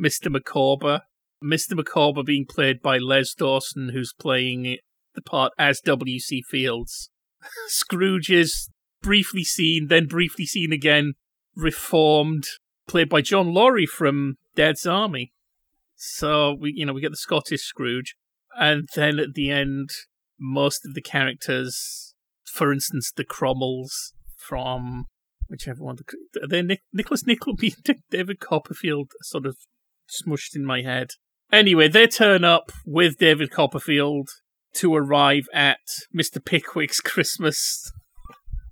[0.00, 0.30] Mr.
[0.30, 1.02] Micawber.
[1.42, 1.76] Mr.
[1.76, 4.78] Micawber being played by Les Dawson, who's playing
[5.14, 6.42] the part as W.C.
[6.42, 7.10] Fields.
[7.68, 8.70] Scrooge is
[9.02, 11.12] briefly seen, then briefly seen again,
[11.54, 12.44] reformed,
[12.88, 15.32] played by John Laurie from Dad's Army.
[15.94, 18.16] So we, you know, we get the Scottish Scrooge,
[18.58, 19.90] and then at the end,
[20.40, 22.14] most of the characters,
[22.52, 24.12] for instance, the Crummles
[24.46, 25.04] from
[25.48, 25.96] whichever one,
[26.48, 27.74] they Nick, Nicholas Nickleby,
[28.10, 29.56] David Copperfield, sort of
[30.08, 31.10] smushed in my head.
[31.52, 34.28] Anyway, they turn up with David Copperfield
[34.74, 35.78] to arrive at
[36.14, 36.44] Mr.
[36.44, 37.92] Pickwick's Christmas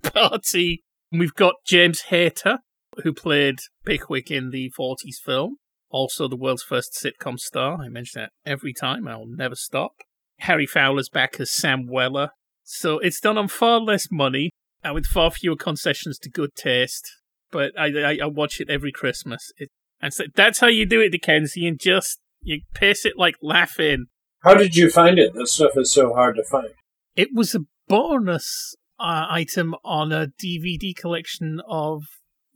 [0.01, 0.83] party.
[1.11, 2.59] We've got James Hayter,
[3.03, 5.57] who played Pickwick in the 40s film
[5.93, 7.77] also the world's first sitcom star.
[7.79, 9.93] I mention that every time, I'll never stop.
[10.39, 12.29] Harry Fowler's back as Sam Weller.
[12.63, 14.49] So it's done on far less money
[14.91, 17.09] with far fewer concessions to good taste.
[17.51, 19.51] But I, I, I watch it every Christmas.
[19.57, 19.69] It,
[20.01, 21.67] and so that's how you do it, Dickensian.
[21.67, 24.07] And just you pace it like laughing.
[24.43, 25.33] How did you find it?
[25.33, 26.69] This stuff is so hard to find.
[27.15, 32.03] It was a bonus uh, item on a DVD collection of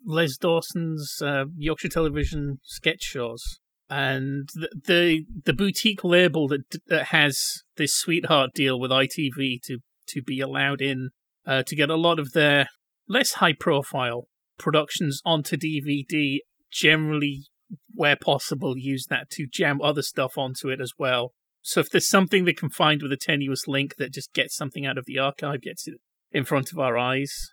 [0.05, 3.59] Les Dawson's uh, Yorkshire Television sketch shows,
[3.89, 9.79] and the, the the boutique label that that has this sweetheart deal with ITV to
[10.07, 11.09] to be allowed in
[11.47, 12.67] uh, to get a lot of their
[13.07, 14.27] less high profile
[14.59, 16.39] productions onto DVD.
[16.69, 17.45] Generally,
[17.93, 21.33] where possible, use that to jam other stuff onto it as well.
[21.61, 24.85] So if there's something they can find with a tenuous link that just gets something
[24.85, 25.95] out of the archive, gets it
[26.31, 27.51] in front of our eyes,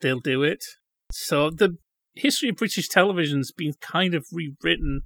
[0.00, 0.64] they'll do it.
[1.12, 1.76] So the
[2.14, 5.02] history of British television's been kind of rewritten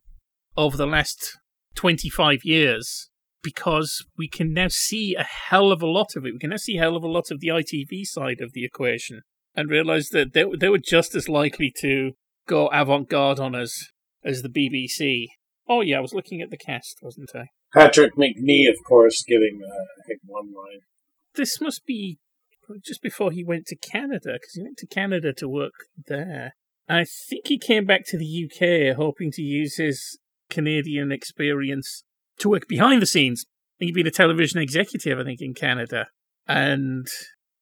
[0.56, 1.38] over the last
[1.74, 3.10] 25 years
[3.42, 6.32] because we can now see a hell of a lot of it.
[6.32, 8.64] We can now see a hell of a lot of the ITV side of the
[8.64, 9.22] equation
[9.54, 12.12] and realize that they, they were just as likely to
[12.46, 13.90] go avant garde on us
[14.24, 15.26] as the BBC.
[15.68, 17.46] Oh, yeah, I was looking at the cast, wasn't I?
[17.74, 20.80] Patrick Macnee, of course, giving, uh, I think, one line.
[21.34, 22.18] This must be
[22.84, 25.72] just before he went to Canada, because he went to Canada to work
[26.06, 26.54] there.
[26.88, 30.18] I think he came back to the UK hoping to use his
[30.50, 32.04] Canadian experience
[32.38, 33.44] to work behind the scenes.
[33.78, 36.06] He'd been a television executive, I think, in Canada.
[36.46, 37.06] And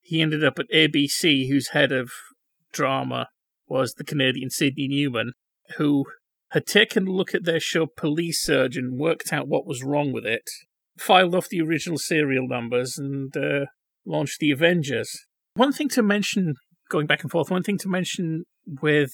[0.00, 2.10] he ended up at ABC, whose head of
[2.72, 3.28] drama
[3.66, 5.32] was the Canadian Sydney Newman,
[5.76, 6.04] who
[6.50, 10.26] had taken a look at their show Police Surgeon, worked out what was wrong with
[10.26, 10.50] it,
[10.98, 13.66] filed off the original serial numbers, and uh,
[14.04, 15.26] launched the Avengers.
[15.54, 16.54] One thing to mention,
[16.88, 18.44] going back and forth, one thing to mention
[18.82, 19.12] with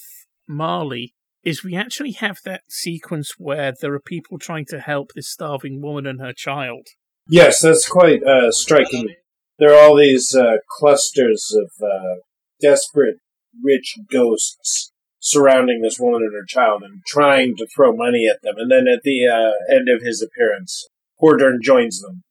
[0.49, 1.15] Marley
[1.47, 5.81] is we actually have that sequence where there are people trying to help this starving
[5.81, 6.89] woman and her child.
[7.29, 9.15] Yes, that's quite uh, striking.
[9.61, 12.17] There are all these uh, clusters of uh,
[12.61, 13.19] desperate
[13.63, 18.57] rich ghosts surrounding this woman and her child and trying to throw money at them.
[18.59, 20.89] And then at the uh, end of his appearance,
[21.23, 22.25] Hordern joins them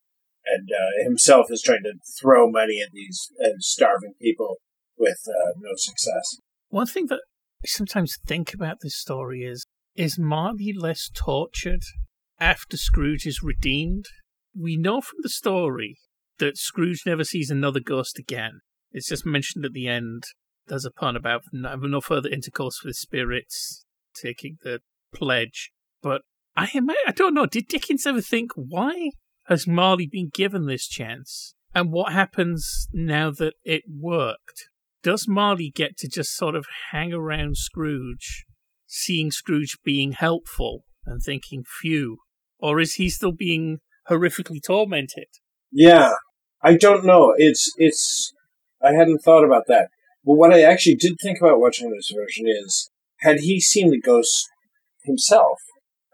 [0.45, 4.57] and uh, himself is trying to throw money at these starving people
[4.97, 6.37] with uh, no success.
[6.67, 7.21] One thing that
[7.65, 11.83] Sometimes think about this story is is Marley less tortured
[12.39, 14.05] after Scrooge is redeemed?
[14.57, 15.97] We know from the story
[16.39, 18.59] that Scrooge never sees another ghost again.
[18.91, 20.23] It's just mentioned at the end.
[20.67, 24.79] There's a pun about no further intercourse with spirits, taking the
[25.13, 25.71] pledge.
[26.01, 26.21] But
[26.55, 27.45] I, am, I don't know.
[27.45, 29.11] Did Dickens ever think why
[29.45, 31.55] has Marley been given this chance?
[31.73, 34.69] And what happens now that it worked?
[35.05, 38.43] Does Marley get to just sort of hang around Scrooge,
[38.87, 42.17] seeing Scrooge being helpful and thinking, phew?
[42.57, 45.27] Or is he still being horrifically tormented?
[45.71, 46.13] Yeah,
[46.63, 47.35] I don't know.
[47.37, 48.33] It's, it's,
[48.81, 49.89] I hadn't thought about that.
[50.25, 52.89] But what I actually did think about watching this version is,
[53.19, 54.49] had he seen the ghosts
[55.03, 55.59] himself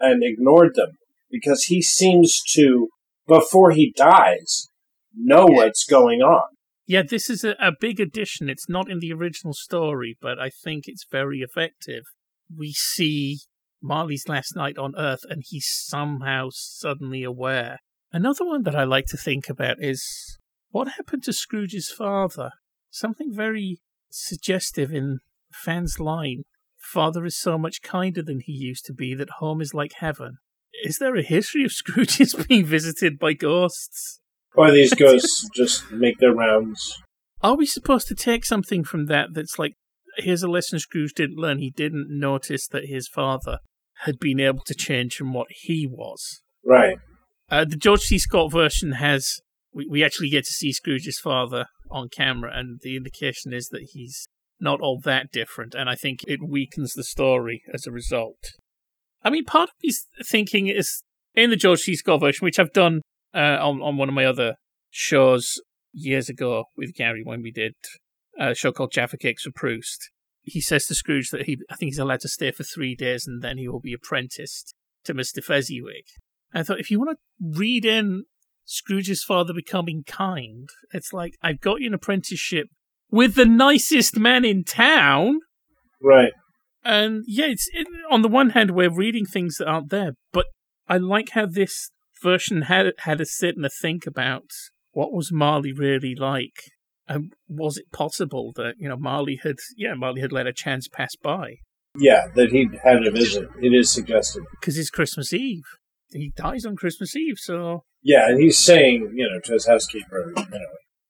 [0.01, 0.97] and ignored them?
[1.32, 2.89] Because he seems to
[3.25, 4.67] before he dies
[5.15, 6.51] know what's going on.
[6.91, 8.49] Yeah, this is a, a big addition.
[8.49, 12.04] It's not in the original story, but I think it's very effective.
[12.54, 13.39] We see
[13.82, 17.77] Marley's last night on Earth, and he's somehow suddenly aware.
[18.12, 20.38] Another one that I like to think about is
[20.71, 22.49] what happened to Scrooge's father?
[22.89, 25.19] Something very suggestive in
[25.54, 26.43] Fan's line
[26.77, 30.39] Father is so much kinder than he used to be that home is like heaven
[30.84, 34.19] is there a history of Scrooges being visited by ghosts?
[34.56, 36.98] Or these ghosts just make their rounds?
[37.42, 39.74] Are we supposed to take something from that that's like,
[40.18, 41.60] here's a lesson Scrooge didn't learn.
[41.60, 43.60] He didn't notice that his father
[44.04, 46.42] had been able to change from what he was.
[46.66, 46.98] Right.
[47.50, 48.18] Uh, the George C.
[48.18, 49.40] Scott version has,
[49.74, 53.90] we, we actually get to see Scrooge's father on camera, and the indication is that
[53.94, 54.28] he's
[54.60, 58.52] not all that different, and I think it weakens the story as a result.
[59.24, 61.04] I mean, part of me thinking is
[61.36, 61.96] in the George C.
[61.96, 63.02] Scott version, which I've done
[63.34, 64.56] uh, on on one of my other
[64.89, 65.62] shows
[65.94, 67.74] years ago with Gary when we did
[68.38, 70.10] a show called Jaffa Cakes for Proust.
[70.41, 73.28] He says to Scrooge that he, I think he's allowed to stay for three days
[73.28, 74.74] and then he will be apprenticed
[75.06, 75.44] to Mr.
[75.44, 76.06] Fezziwig.
[76.54, 78.26] I thought if you want to read in
[78.65, 82.67] Scrooge's father becoming kind, it's like I've got you an apprenticeship
[83.10, 85.39] with the nicest man in town.
[86.02, 86.32] Right.
[86.84, 90.48] And yeah, it's it, on the one hand we're reading things that aren't there, but
[90.88, 91.92] I like how this
[92.22, 94.50] version had had a sit and think about
[94.92, 96.58] what was Marley really like,
[97.08, 100.88] and was it possible that you know Marley had yeah Marley had let a chance
[100.88, 101.56] pass by.
[101.98, 103.50] Yeah, that he had a visit.
[103.62, 105.63] It is suggested because it's Christmas Eve.
[106.12, 110.34] He dies on Christmas Eve, so yeah, and he's saying you know to his housekeeper,
[110.36, 110.60] you know,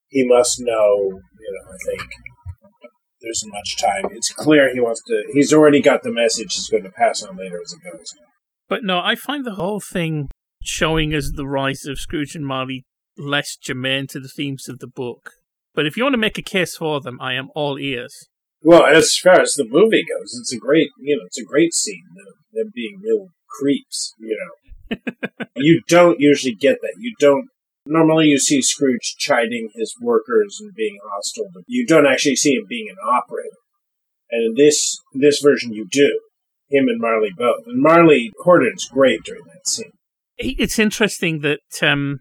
[0.10, 2.10] he must know, you know, I think
[3.22, 4.12] there isn't much time.
[4.12, 5.24] It's clear he wants to.
[5.34, 6.56] He's already got the message.
[6.56, 8.14] He's going to pass on later as it goes.
[8.68, 10.30] But no, I find the whole thing
[10.62, 12.86] showing us the rise of Scrooge and Marley
[13.18, 15.32] less germane to the themes of the book.
[15.74, 18.28] But if you want to make a case for them, I am all ears.
[18.64, 21.74] Well, as far as the movie goes, it's a great, you know, it's a great
[21.74, 22.04] scene.
[22.54, 24.98] Them being real creeps, you know.
[25.56, 26.96] you don't usually get that.
[27.00, 27.48] You don't.
[27.86, 32.54] Normally, you see Scrooge chiding his workers and being hostile, but you don't actually see
[32.54, 33.58] him being an operator.
[34.30, 36.20] And in this this version, you do.
[36.70, 37.64] Him and Marley both.
[37.66, 39.92] And Marley Hordern's great during that scene.
[40.44, 42.20] It's interesting that um,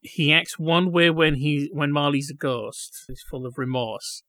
[0.00, 3.04] he acts one way when he when Marley's a ghost.
[3.08, 4.22] He's full of remorse.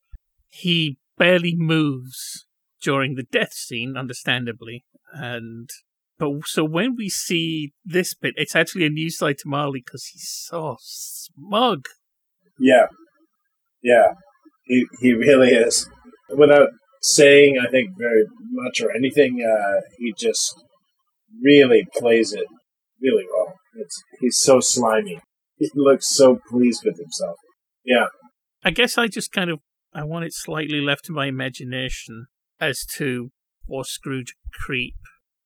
[0.50, 2.46] He barely moves
[2.82, 5.70] during the death scene, understandably, and
[6.20, 10.06] but so when we see this bit, it's actually a new side to Marley because
[10.06, 11.86] he's so smug.
[12.60, 12.88] Yeah,
[13.84, 14.14] yeah,
[14.66, 15.90] he he really is.
[16.30, 16.70] Without
[17.02, 20.56] saying, I think very much or anything, uh, he just
[21.42, 22.48] really plays it
[23.02, 23.56] really well.
[23.76, 25.20] It's he's so slimy.
[25.58, 27.38] He looks so pleased with himself.
[27.84, 28.06] Yeah.
[28.64, 29.60] I guess I just kind of
[29.94, 32.28] I want it slightly left to my imagination
[32.60, 33.32] as to
[33.68, 34.96] was Scrooge creep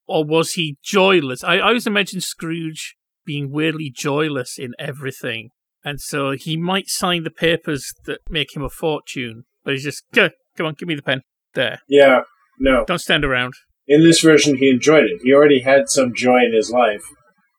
[0.06, 1.42] or was he joyless?
[1.44, 5.50] I, I always imagine Scrooge being weirdly joyless in everything.
[5.84, 10.04] And so he might sign the papers that make him a fortune, but he's just,
[10.12, 11.22] go, come on, give me the pen.
[11.54, 11.80] There.
[11.88, 12.20] Yeah,
[12.58, 12.84] no.
[12.86, 13.52] Don't stand around.
[13.86, 15.20] In this version, he enjoyed it.
[15.22, 17.02] He already had some joy in his life,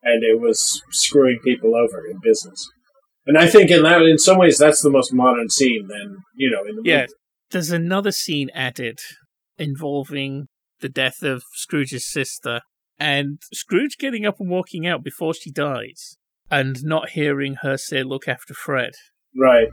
[0.03, 2.69] and it was screwing people over in business.
[3.25, 5.87] And I think in that, in some ways, that's the most modern scene.
[5.87, 7.01] Then you know, in the yeah.
[7.01, 7.13] Movie.
[7.51, 8.99] There's another scene added
[9.57, 10.47] involving
[10.81, 12.61] the death of Scrooge's sister,
[12.99, 16.17] and Scrooge getting up and walking out before she dies,
[16.49, 18.91] and not hearing her say, Look after Fred.
[19.39, 19.69] Right.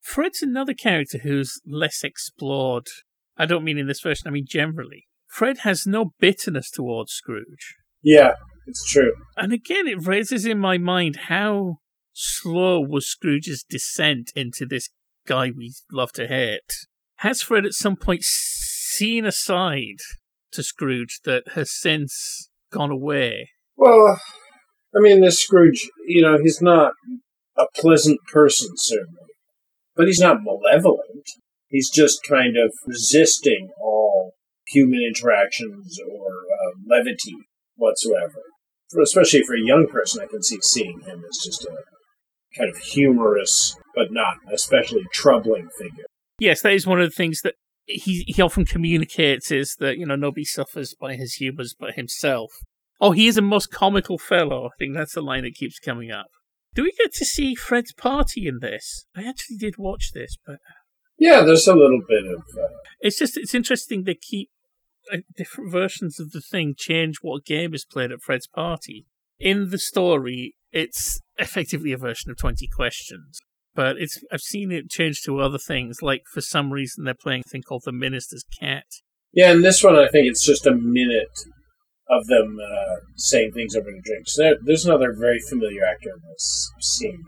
[0.00, 2.86] Fred's another character who's less explored.
[3.36, 5.06] I don't mean in this version, I mean generally.
[5.28, 7.76] Fred has no bitterness towards Scrooge.
[8.02, 8.32] Yeah,
[8.66, 9.12] it's true.
[9.36, 11.78] And again, it raises in my mind how
[12.12, 14.88] slow was Scrooge's descent into this
[15.26, 16.72] guy we love to hate.
[17.16, 20.00] Has Fred at some point seen a side
[20.52, 23.50] to Scrooge that has since gone away?
[23.76, 24.20] Well,
[24.96, 26.92] I mean, this Scrooge, you know, he's not
[27.58, 29.30] a pleasant person, certainly,
[29.94, 31.26] but he's not malevolent.
[31.68, 34.34] He's just kind of resisting all
[34.66, 37.36] human interactions or uh, levity
[37.76, 38.42] whatsoever.
[38.90, 41.76] For, especially for a young person, I can see seeing him as just a
[42.56, 46.04] kind of humorous, but not especially troubling figure.
[46.38, 47.54] Yes, that is one of the things that
[47.86, 52.50] he he often communicates is that you know nobody suffers by his humours but himself.
[53.00, 54.66] Oh, he is a most comical fellow.
[54.66, 56.26] I think that's the line that keeps coming up.
[56.74, 59.06] Do we get to see Fred's party in this?
[59.16, 60.56] I actually did watch this, but
[61.18, 62.40] yeah, there's a little bit of.
[62.58, 62.68] Uh...
[63.00, 64.59] It's just it's interesting they keep uh,
[65.36, 69.06] different versions of the thing change what game is played at Fred's party.
[69.38, 73.38] In the story, it's effectively a version of Twenty Questions,
[73.74, 76.02] but it's I've seen it change to other things.
[76.02, 78.84] Like for some reason they're playing a thing called the Minister's Cat.
[79.32, 81.38] Yeah, and this one I think it's just a minute
[82.08, 84.34] of them uh, saying things over the drinks.
[84.36, 87.24] There, there's another very familiar actor in this scene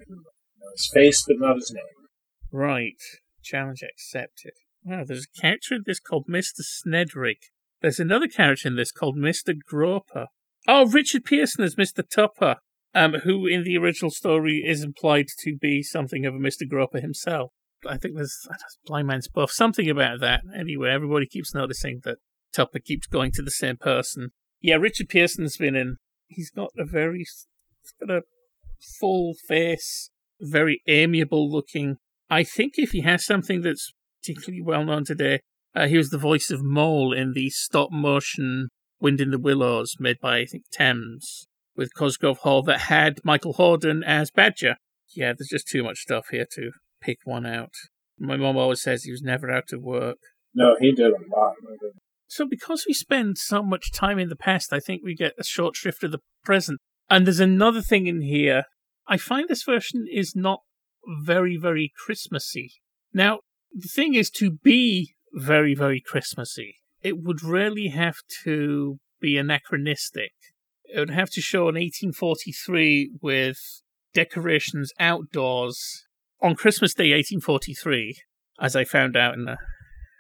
[0.73, 1.85] his face but not his name.
[2.51, 3.01] Right.
[3.43, 4.53] Challenge accepted.
[4.85, 6.61] Wow, there's a character in this called Mr.
[6.61, 7.51] Snedrick.
[7.83, 9.55] There's another character in this called Mr.
[9.69, 10.27] Groper.
[10.67, 12.03] Oh, Richard Pearson is Mr.
[12.09, 12.57] Tupper
[12.95, 16.69] um, who in the original story is implied to be something of a Mr.
[16.69, 17.53] Groper himself.
[17.89, 18.47] I think there's
[18.87, 20.43] Blind Man's Buff, something about that.
[20.57, 22.19] Anyway, everybody keeps noticing that
[22.53, 24.31] Tupper keeps going to the same person.
[24.61, 25.97] Yeah, Richard Pearson's been in.
[26.29, 27.47] He's got a very, he's
[28.01, 28.23] got a
[29.01, 30.11] full face,
[30.41, 31.97] very amiable looking.
[32.31, 35.41] I think if he has something that's particularly well known today,
[35.75, 38.69] uh, he was the voice of Mole in the stop motion
[39.01, 43.55] Wind in the Willows made by I think Thames with Cosgrove Hall that had Michael
[43.55, 44.77] Hordern as Badger.
[45.15, 46.71] Yeah, there's just too much stuff here to
[47.01, 47.73] pick one out.
[48.19, 50.19] My mom always says he was never out of work.
[50.55, 51.55] No, he did a lot.
[52.29, 55.45] So, because we spend so much time in the past, I think we get a
[55.45, 56.79] short shrift of the present.
[57.11, 58.65] And there's another thing in here.
[59.07, 60.61] I find this version is not
[61.25, 62.75] very, very Christmassy.
[63.13, 63.41] Now,
[63.73, 70.33] the thing is to be very, very Christmassy, it would really have to be anachronistic
[70.93, 73.59] it would have to show an 1843 with
[74.13, 76.05] decorations outdoors
[76.41, 78.17] on Christmas Day 1843,
[78.61, 79.57] as I found out in a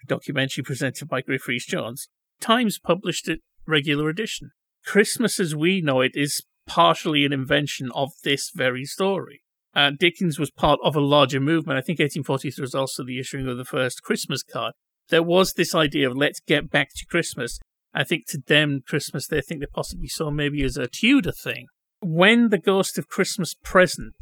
[0.08, 2.08] documentary presented by Griff Rhys Jones.
[2.40, 4.50] Times published a regular edition.
[4.84, 9.42] Christmas as we know it is partially an invention of this very story.
[9.74, 11.78] Uh, Dickens was part of a larger movement.
[11.78, 14.74] I think 1843 was also the issuing of the first Christmas card.
[15.12, 17.60] There was this idea of let's get back to Christmas.
[17.94, 21.66] I think to them, Christmas, they think they possibly saw maybe as a Tudor thing.
[22.00, 24.16] When the Ghost of Christmas Present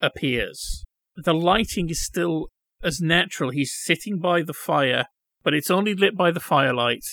[0.00, 0.84] appears,
[1.14, 2.48] the lighting is still
[2.82, 3.50] as natural.
[3.50, 5.04] He's sitting by the fire
[5.42, 7.04] but it's only lit by the firelight.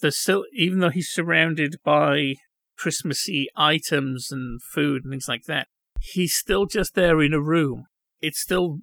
[0.00, 2.34] There's still, even though he's surrounded by
[2.76, 5.68] Christmassy items and food and things like that,
[6.00, 7.86] he's still just there in a room.
[8.20, 8.78] It's still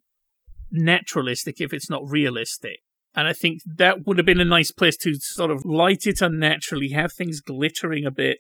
[0.72, 2.80] naturalistic if it's not realistic.
[3.16, 6.22] And I think that would have been a nice place to sort of light it
[6.22, 8.40] unnaturally, have things glittering a bit.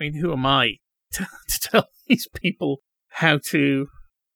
[0.00, 0.76] I mean, who am I
[1.12, 3.88] to, to tell these people how to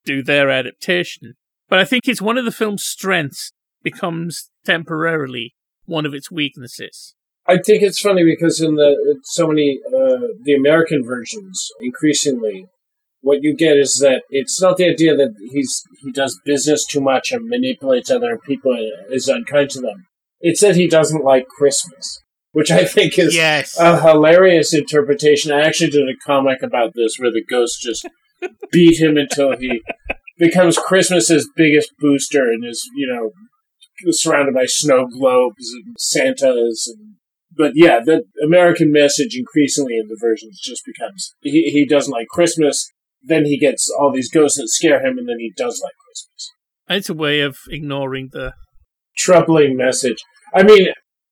[0.04, 1.34] do their adaptation?
[1.68, 3.52] But I think it's one of the film's strengths
[3.82, 5.54] becomes temporarily
[5.86, 7.14] one of its weaknesses.
[7.46, 12.66] I think it's funny because in the so many uh, the American versions, increasingly,
[13.22, 17.00] what you get is that it's not the idea that he's he does business too
[17.00, 20.06] much and manipulates other people and is unkind to them.
[20.40, 22.20] It's that he doesn't like Christmas,
[22.50, 23.78] which I think is yes.
[23.78, 25.52] a hilarious interpretation.
[25.52, 28.06] I actually did a comic about this where the ghost just
[28.72, 29.80] beat him until he
[30.38, 33.30] becomes Christmas's biggest booster and is you know
[34.10, 37.16] surrounded by snow globes and Santas and
[37.56, 42.28] but yeah, the American message increasingly in the versions just becomes he, he doesn't like
[42.28, 42.90] Christmas.
[43.22, 46.50] Then he gets all these ghosts that scare him, and then he does like Christmas.
[46.88, 48.54] It's a way of ignoring the
[49.16, 50.22] troubling message.
[50.54, 50.88] I mean,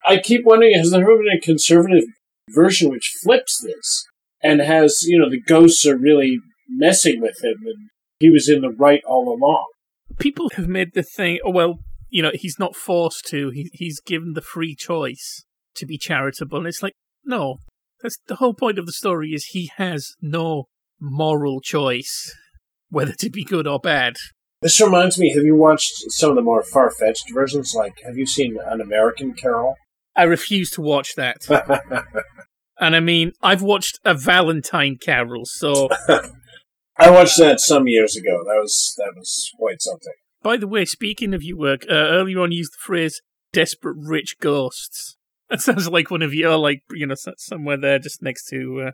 [0.07, 2.05] I keep wondering: has there ever been a conservative
[2.49, 4.05] version which flips this
[4.43, 6.38] and has you know the ghosts are really
[6.68, 9.66] messing with him, and he was in the right all along?
[10.18, 11.38] People have made the thing.
[11.45, 11.80] Oh well,
[12.11, 13.51] you know, he's not forced to.
[13.51, 15.45] He, he's given the free choice
[15.76, 16.59] to be charitable.
[16.59, 17.59] And it's like, no,
[18.03, 20.64] that's the whole point of the story is he has no
[21.01, 22.34] moral choice
[22.90, 24.16] whether to be good or bad.
[24.62, 27.72] This reminds me, have you watched some of the more far fetched versions?
[27.74, 29.76] Like, have you seen An American Carol?
[30.14, 31.48] I refuse to watch that.
[32.80, 35.88] and I mean, I've watched A Valentine Carol, so.
[36.98, 38.42] I watched that some years ago.
[38.44, 40.12] That was that was quite something.
[40.42, 43.22] By the way, speaking of your work, uh, earlier on you used the phrase
[43.53, 45.16] "desperate rich ghosts."
[45.48, 48.90] That sounds like one of your, like, you know, somewhere there just next to uh,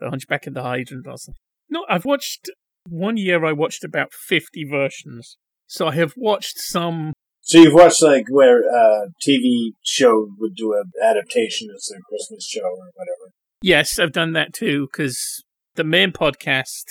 [0.00, 1.40] the Hunchback of the Hydrant or something.
[1.70, 2.50] No, I've watched,
[2.88, 5.36] one year I watched about 50 versions.
[5.66, 7.12] So I have watched some.
[7.42, 12.00] So you've watched, like, where a uh, TV show would do an adaptation as a
[12.08, 13.32] Christmas show or whatever?
[13.62, 15.44] Yes, I've done that too, because
[15.76, 16.84] the main podcast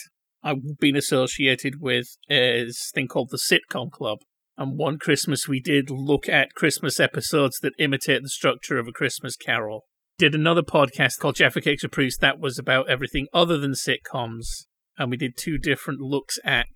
[0.44, 4.20] I've been associated with is a thing called the Sitcom Club.
[4.58, 8.94] And one Christmas, we did look at Christmas episodes that imitate the structure of a
[8.94, 9.86] Christmas carol.
[10.18, 14.66] Did another podcast called Jaffa Cakes of Proust that was about everything other than sitcoms.
[15.00, 16.68] And we did two different looks at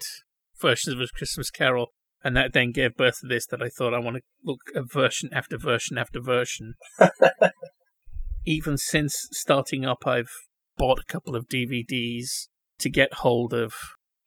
[0.60, 1.88] versions of a Christmas carol.
[2.24, 4.92] And that then gave birth to this that I thought I want to look at
[4.92, 6.76] version after version after version.
[8.46, 10.32] Even since starting up, I've
[10.78, 12.48] bought a couple of DVDs
[12.80, 13.74] to get hold of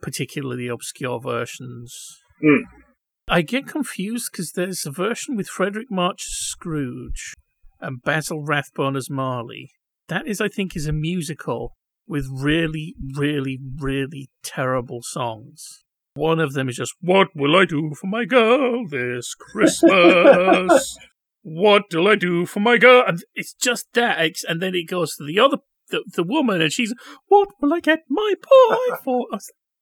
[0.03, 2.19] particularly obscure versions.
[2.45, 2.65] Mm.
[3.29, 7.35] I get confused because there's a version with Fredric March as Scrooge
[7.81, 9.71] and Basil Rathbone as Marley.
[10.09, 11.73] That is, I think, is a musical
[12.07, 15.85] with really, really, really terrible songs.
[16.15, 20.97] One of them is just, What will I do for my girl this Christmas?
[21.43, 23.05] what will I do for my girl?
[23.07, 24.33] And it's just that.
[24.49, 25.59] And then it goes to the other,
[25.91, 26.95] the, the woman, and she's,
[27.29, 29.27] What will I get my boy for?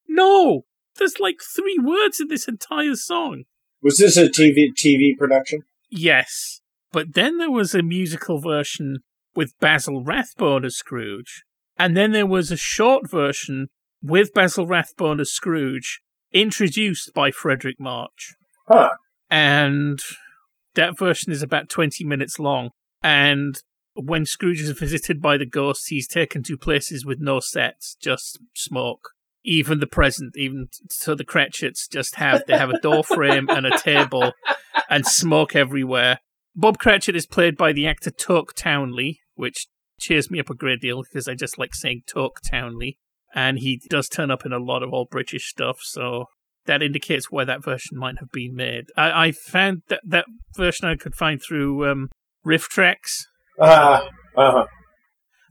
[0.08, 0.64] No!
[0.96, 3.44] There's like three words in this entire song.
[3.82, 5.62] Was this a TV TV production?
[5.90, 6.60] Yes.
[6.92, 8.98] But then there was a musical version
[9.34, 11.44] with Basil Rathbone as Scrooge.
[11.76, 13.68] And then there was a short version
[14.02, 16.00] with Basil Rathbone as Scrooge,
[16.32, 18.34] introduced by Fredric March.
[18.68, 18.90] Huh.
[19.30, 20.00] And
[20.74, 22.70] that version is about 20 minutes long.
[23.02, 23.60] And
[23.94, 28.38] when Scrooge is visited by the ghosts, he's taken to places with no sets, just
[28.54, 29.10] smoke
[29.44, 33.66] even the present, even so the Cratchits just have they have a door frame and
[33.66, 34.32] a table
[34.88, 36.18] and smoke everywhere.
[36.56, 39.66] Bob Cratchit is played by the actor Toke Townley, which
[40.00, 42.98] cheers me up a great deal because I just like saying Toke Townley.
[43.34, 46.26] And he does turn up in a lot of old British stuff, so
[46.66, 48.84] that indicates where that version might have been made.
[48.96, 50.26] I, I found that that
[50.56, 52.10] version I could find through um,
[52.44, 53.26] tracks.
[53.58, 54.02] Uh,
[54.36, 54.66] uh-huh.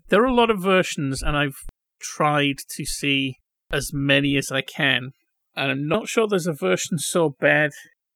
[0.07, 1.57] There are a lot of versions, and I've
[1.99, 3.35] tried to see
[3.71, 5.11] as many as I can.
[5.55, 7.71] And I'm not sure there's a version so bad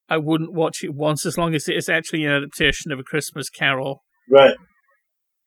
[0.10, 3.04] I wouldn't watch it once as long as it is actually an adaptation of A
[3.04, 4.04] Christmas Carol.
[4.30, 4.56] Right.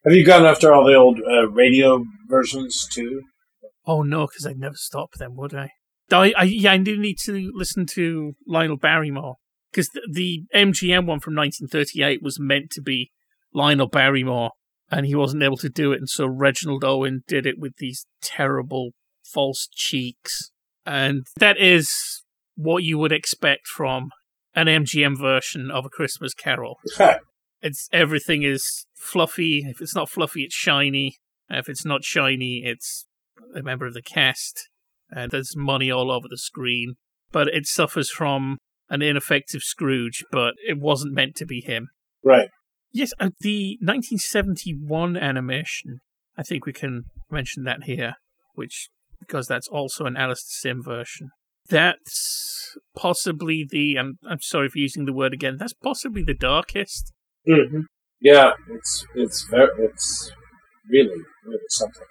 [0.05, 3.23] Have you gone after all the old uh, radio versions too?
[3.87, 5.71] Oh no, because I'd never stop them, would I?
[6.11, 9.37] I, I yeah, I do need to listen to Lionel Barrymore
[9.71, 13.11] because the, the MGM one from 1938 was meant to be
[13.53, 14.53] Lionel Barrymore,
[14.91, 18.07] and he wasn't able to do it, and so Reginald Owen did it with these
[18.23, 18.91] terrible
[19.23, 20.51] false cheeks.
[20.87, 22.23] And that is
[22.57, 24.11] what you would expect from
[24.55, 26.79] an MGM version of A Christmas Carol.
[27.63, 29.65] It's everything is fluffy.
[29.67, 31.17] If it's not fluffy, it's shiny.
[31.49, 33.07] If it's not shiny, it's
[33.55, 34.69] a member of the cast.
[35.11, 36.95] And there's money all over the screen.
[37.33, 38.59] But it suffers from
[38.91, 41.89] an ineffective Scrooge, but it wasn't meant to be him.
[42.25, 42.49] Right.
[42.93, 46.01] Yes, uh, the 1971 animation,
[46.37, 48.15] I think we can mention that here,
[48.55, 48.89] which,
[49.21, 51.31] because that's also an Alastair Sim version.
[51.69, 57.13] That's possibly the, I'm, I'm sorry for using the word again, that's possibly the darkest.
[57.49, 57.81] Mm-hmm.
[58.21, 60.33] Yeah, it's, it's very, it's
[60.89, 62.07] really, really something.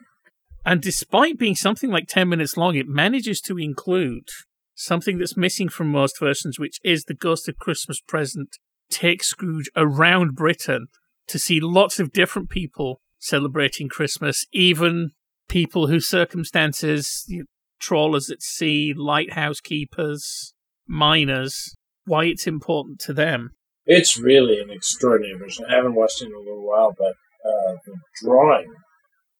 [0.66, 4.28] And despite being something like 10 minutes long, it manages to include
[4.76, 8.58] something that's missing from most versions, which is the Ghost of Christmas Present
[8.90, 10.88] takes Scrooge around Britain
[11.28, 15.12] to see lots of different people celebrating Christmas, even
[15.48, 17.46] people whose circumstances, you know,
[17.80, 20.54] trawlers at sea, lighthouse keepers,
[20.88, 21.76] miners,
[22.06, 23.52] why it's important to them.
[23.86, 25.66] It's really an extraordinary version.
[25.70, 27.14] I haven't watched it in a little while, but
[27.46, 28.74] uh, the drawing,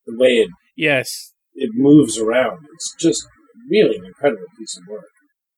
[0.06, 3.28] the way it yes it moves around, it's just
[3.70, 5.06] really an incredible piece of work.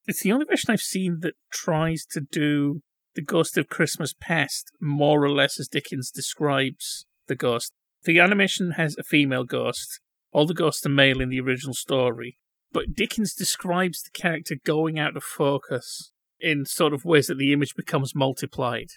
[0.07, 2.81] It's the only version I've seen that tries to do
[3.15, 7.73] the Ghost of Christmas Past more or less as Dickens describes the ghost.
[8.03, 9.99] The animation has a female ghost.
[10.31, 12.37] All the ghosts are male in the original story.
[12.71, 16.10] But Dickens describes the character going out of focus
[16.41, 18.89] in sort of ways that the image becomes multiplied.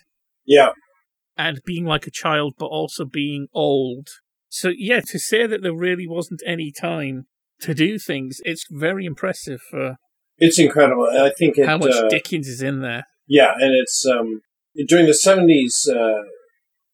[0.47, 0.71] Yeah.
[1.37, 4.09] And being like a child, but also being old.
[4.49, 7.27] So, yeah, to say that there really wasn't any time
[7.61, 9.97] to do things, it's very impressive for
[10.39, 11.05] it's incredible.
[11.05, 13.05] I think it, how much uh, Dickens is in there.
[13.27, 14.41] Yeah, and it's um,
[14.89, 16.23] during the seventies uh,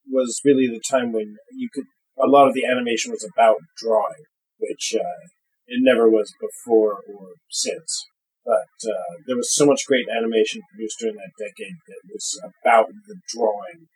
[0.09, 1.85] was really the time when you could
[2.23, 4.25] a lot of the animation was about drawing,
[4.59, 5.27] which uh,
[5.67, 8.05] it never was before or since.
[8.45, 12.89] But uh, there was so much great animation produced during that decade that was about
[13.07, 13.87] the drawing,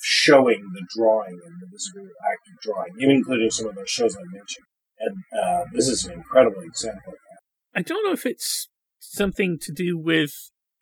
[0.00, 4.16] showing the drawing and the visible act of drawing, even including some of those shows
[4.16, 4.66] I mentioned.
[5.00, 7.78] And uh, this is an incredible example of that.
[7.78, 8.68] I don't know if it's
[8.98, 10.32] something to do with.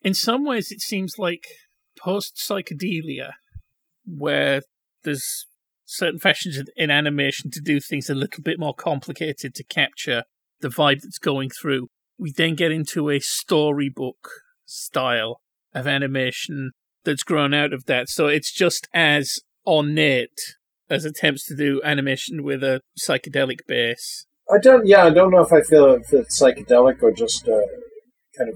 [0.01, 1.45] In some ways, it seems like
[1.97, 3.31] post psychedelia,
[4.05, 4.61] where
[5.03, 5.45] there's
[5.85, 10.23] certain fashions in animation to do things a little bit more complicated to capture
[10.61, 11.87] the vibe that's going through.
[12.19, 14.29] We then get into a storybook
[14.65, 15.41] style
[15.73, 16.71] of animation
[17.05, 18.09] that's grown out of that.
[18.09, 20.39] So it's just as ornate
[20.89, 24.25] as attempts to do animation with a psychedelic base.
[24.51, 24.87] I don't.
[24.87, 27.61] Yeah, I don't know if I feel if it's psychedelic or just uh,
[28.37, 28.55] kind of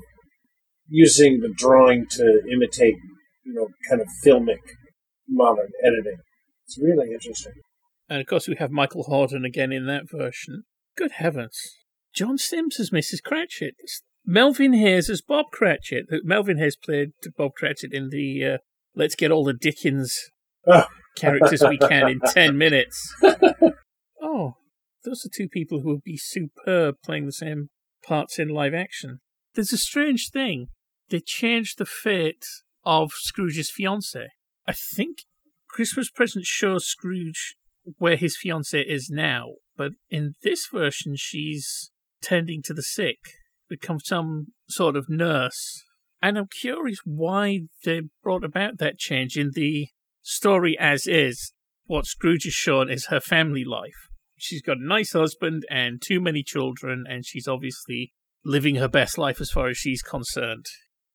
[0.87, 2.95] using the drawing to imitate,
[3.45, 4.59] you know, kind of filmic
[5.29, 6.17] modern editing.
[6.65, 7.53] It's really interesting.
[8.09, 10.63] And of course, we have Michael Hordern again in that version.
[10.97, 11.57] Good heavens.
[12.13, 13.21] Joan Sims as Mrs.
[13.23, 13.75] Cratchit.
[14.25, 16.05] Melvin Hayes as Bob Cratchit.
[16.23, 18.57] Melvin Hayes played Bob Cratchit in the uh,
[18.95, 20.29] Let's Get All the Dickens
[21.17, 23.13] characters we can in 10 minutes.
[24.21, 24.53] oh,
[25.03, 27.69] those are two people who would be superb playing the same
[28.05, 29.19] parts in live action.
[29.55, 30.67] There's a strange thing.
[31.09, 32.45] They changed the fate
[32.85, 34.27] of Scrooge's fiancée.
[34.67, 35.19] I think
[35.69, 37.55] Christmas Present shows Scrooge
[37.97, 41.91] where his fiancée is now, but in this version, she's
[42.23, 43.17] tending to the sick,
[43.69, 45.83] become some sort of nurse.
[46.21, 49.89] And I'm curious why they brought about that change in the
[50.21, 51.53] story as is.
[51.85, 54.07] What Scrooge is shown is her family life.
[54.37, 58.13] She's got a nice husband and too many children, and she's obviously
[58.45, 60.65] living her best life as far as she's concerned.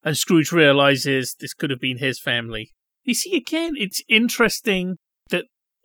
[0.03, 2.73] And Scrooge realizes this could have been his family.
[3.03, 4.97] You see, again, it's interesting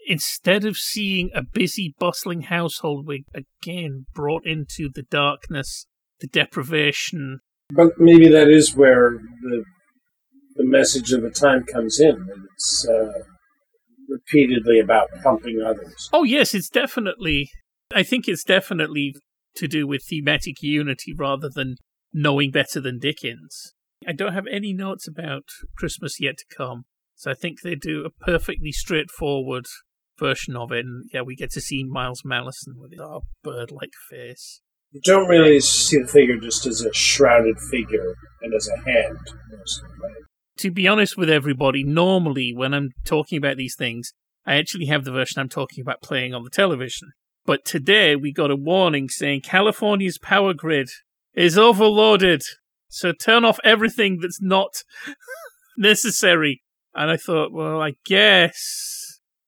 [0.08, 5.88] instead of seeing a busy, bustling household, we're again brought into the darkness,
[6.20, 7.40] the deprivation.
[7.72, 9.64] But maybe that is where the
[10.56, 12.16] the message of the time comes in.
[12.16, 13.12] And it's uh,
[14.08, 16.10] repeatedly about helping others.
[16.14, 17.50] Oh yes, it's definitely.
[17.94, 19.16] I think it's definitely
[19.56, 21.76] to do with thematic unity rather than
[22.12, 23.74] knowing better than Dickens.
[24.08, 25.44] I don't have any notes about
[25.78, 26.84] Christmas yet to come,
[27.16, 29.66] so I think they do a perfectly straightforward
[30.18, 30.86] version of it.
[30.86, 33.02] And yeah, we get to see Miles Malleson with his
[33.44, 34.62] bird-like face.
[34.92, 39.18] You don't really see the figure just as a shrouded figure and as a hand,
[39.50, 40.22] mostly, right?
[40.58, 44.14] To be honest with everybody, normally when I'm talking about these things,
[44.46, 47.12] I actually have the version I'm talking about playing on the television.
[47.46, 50.90] But today we got a warning saying California's power grid
[51.34, 52.44] is overloaded.
[52.88, 54.84] So turn off everything that's not
[55.78, 56.62] necessary.
[56.94, 59.03] And I thought, well, I guess,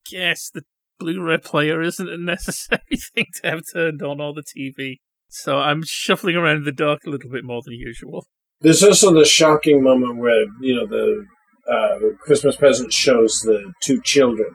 [0.09, 0.63] guess the
[0.99, 4.97] Blu-ray player isn't a necessary thing to have turned on or the TV.
[5.29, 8.25] So I'm shuffling around in the dark a little bit more than usual.
[8.61, 11.25] There's also the shocking moment where you know the
[11.69, 14.47] uh, Christmas present shows the two children.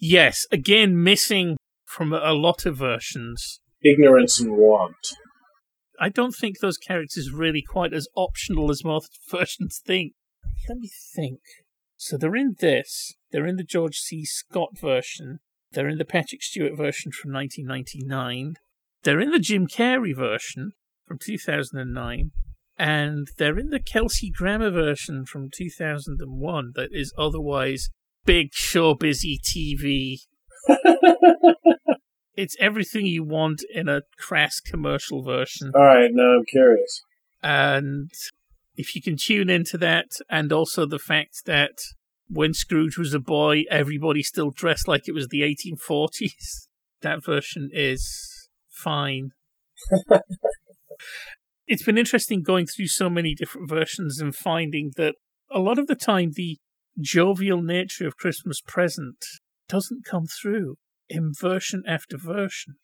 [0.00, 3.60] Yes, again, missing from a lot of versions.
[3.82, 5.14] Ignorance and want.
[6.00, 10.12] I don't think those characters really quite as optional as most versions think.
[10.68, 11.40] Let me think.
[11.98, 13.14] So they're in this.
[13.32, 14.24] They're in the George C.
[14.24, 15.40] Scott version.
[15.72, 18.54] They're in the Patrick Stewart version from 1999.
[19.02, 20.72] They're in the Jim Carrey version
[21.06, 22.30] from 2009.
[22.78, 27.90] And they're in the Kelsey Grammer version from 2001 that is otherwise
[28.24, 30.18] big show busy TV.
[32.36, 35.72] it's everything you want in a crass commercial version.
[35.74, 37.02] All right, now I'm curious.
[37.42, 38.10] And
[38.78, 41.72] if you can tune into that, and also the fact that
[42.28, 46.68] when Scrooge was a boy, everybody still dressed like it was the 1840s,
[47.02, 49.30] that version is fine.
[51.66, 55.16] it's been interesting going through so many different versions and finding that
[55.50, 56.58] a lot of the time the
[57.00, 59.24] jovial nature of Christmas Present
[59.68, 60.76] doesn't come through
[61.08, 62.74] in version after version.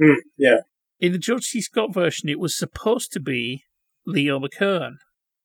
[0.00, 0.58] Mm, yeah.
[1.00, 1.60] In the George C.
[1.60, 3.64] Scott version, it was supposed to be
[4.06, 4.94] Leo McKern,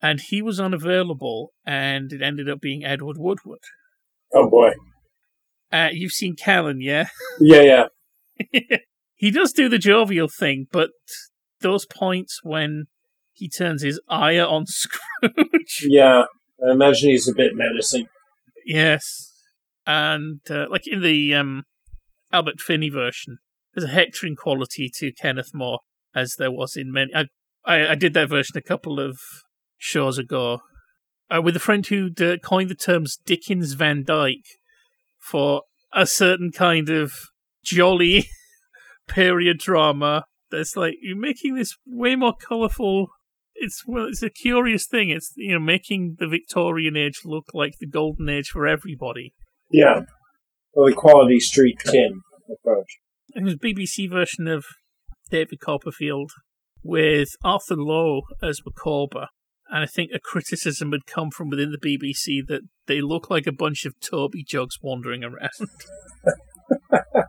[0.06, 3.58] and he was unavailable, and it ended up being Edward Woodward.
[4.32, 4.70] Oh boy.
[5.72, 7.08] Uh, you've seen Callan, yeah?
[7.40, 7.86] Yeah,
[8.52, 8.78] yeah.
[9.14, 10.90] he does do the jovial thing, but
[11.60, 12.84] those points when
[13.32, 15.84] he turns his ire on Scrooge.
[15.88, 16.24] Yeah,
[16.64, 18.06] I imagine he's a bit menacing.
[18.64, 19.32] Yes,
[19.86, 21.64] and uh, like in the um,
[22.32, 23.38] Albert Finney version,
[23.74, 25.80] there's a hectoring quality to Kenneth More,
[26.14, 27.10] as there was in many.
[27.12, 27.24] I
[27.64, 29.18] I, I did that version a couple of
[29.78, 30.60] shows ago
[31.30, 34.46] uh, with a friend who uh, coined the terms Dickens Van Dyke
[35.18, 35.62] for
[35.92, 37.12] a certain kind of
[37.64, 38.28] jolly
[39.08, 40.24] period drama.
[40.50, 43.08] That's like you're making this way more colourful
[43.58, 45.10] it's well, it's a curious thing.
[45.10, 49.34] It's you know making the Victorian age look like the golden age for everybody.
[49.70, 50.02] Yeah,
[50.74, 52.20] well, the quality street tin
[52.52, 52.98] approach.
[53.30, 54.64] It was BBC version of
[55.30, 56.30] David Copperfield
[56.82, 59.28] with Arthur Lowe as Micawber,
[59.70, 63.46] and I think a criticism had come from within the BBC that they look like
[63.46, 65.50] a bunch of Toby jugs wandering around.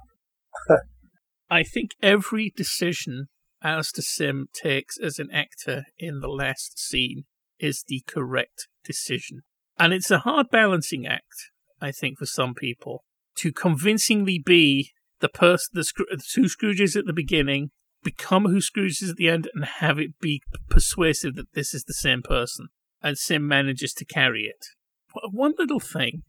[1.49, 3.27] I think every decision
[3.63, 7.23] Alastair Sim takes as an actor in the last scene
[7.59, 9.41] is the correct decision.
[9.79, 13.03] And it's a hard balancing act, I think, for some people
[13.37, 17.71] to convincingly be the person, the, the two Scrooges at the beginning,
[18.07, 21.83] become who Scrooge is at the end, and have it be persuasive that this is
[21.83, 22.67] the same person.
[23.01, 24.65] And Sim manages to carry it.
[25.31, 26.23] One little thing,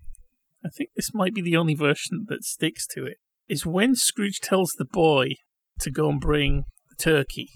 [0.65, 3.19] I think this might be the only version that sticks to it,
[3.49, 5.35] is when Scrooge tells the boy
[5.81, 7.49] to go and bring the turkey.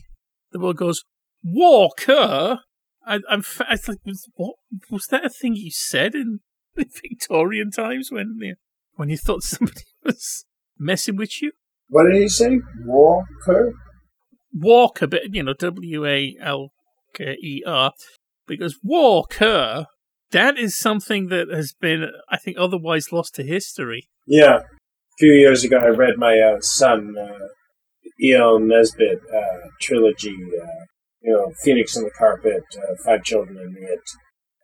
[0.52, 1.02] The boy goes,
[1.42, 2.60] Walker?
[3.04, 3.98] I, I'm, I was like,
[4.34, 4.54] what
[4.88, 6.40] was that a thing you said in
[6.76, 8.38] the Victorian times when
[8.94, 10.44] when you thought somebody was
[10.78, 11.50] messing with you?
[11.88, 12.60] What did he say?
[12.84, 13.74] Walker?
[14.52, 16.72] Walker, but you know, W A L
[17.14, 17.92] K E R,
[18.46, 19.86] because Walker,
[20.30, 24.08] that is something that has been, I think, otherwise lost to history.
[24.26, 24.58] Yeah.
[24.58, 27.46] A few years ago, I read my uh, son uh,
[28.20, 28.58] E.L.
[28.60, 30.84] Nesbit uh, trilogy, uh,
[31.20, 34.00] you know, Phoenix on the Carpet, uh, Five Children and It,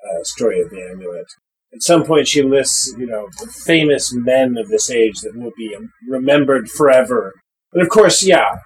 [0.04, 1.26] uh, Story of the Amulet.
[1.72, 5.52] At some point, she lists, you know, the famous men of this age that will
[5.56, 5.76] be
[6.08, 7.34] remembered forever.
[7.72, 8.56] And of course, yeah,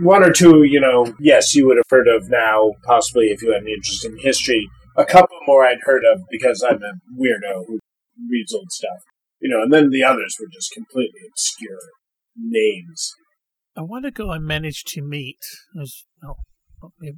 [0.00, 3.52] one or two, you know, yes, you would have heard of now, possibly if you
[3.52, 4.68] had an interest in history.
[4.96, 7.78] A couple more I'd heard of because I'm a weirdo who
[8.30, 9.02] reads old stuff.
[9.40, 11.78] You know, and then the others were just completely obscure
[12.36, 13.12] names.
[13.76, 15.40] A while ago, I managed to meet,
[15.74, 16.36] was oh,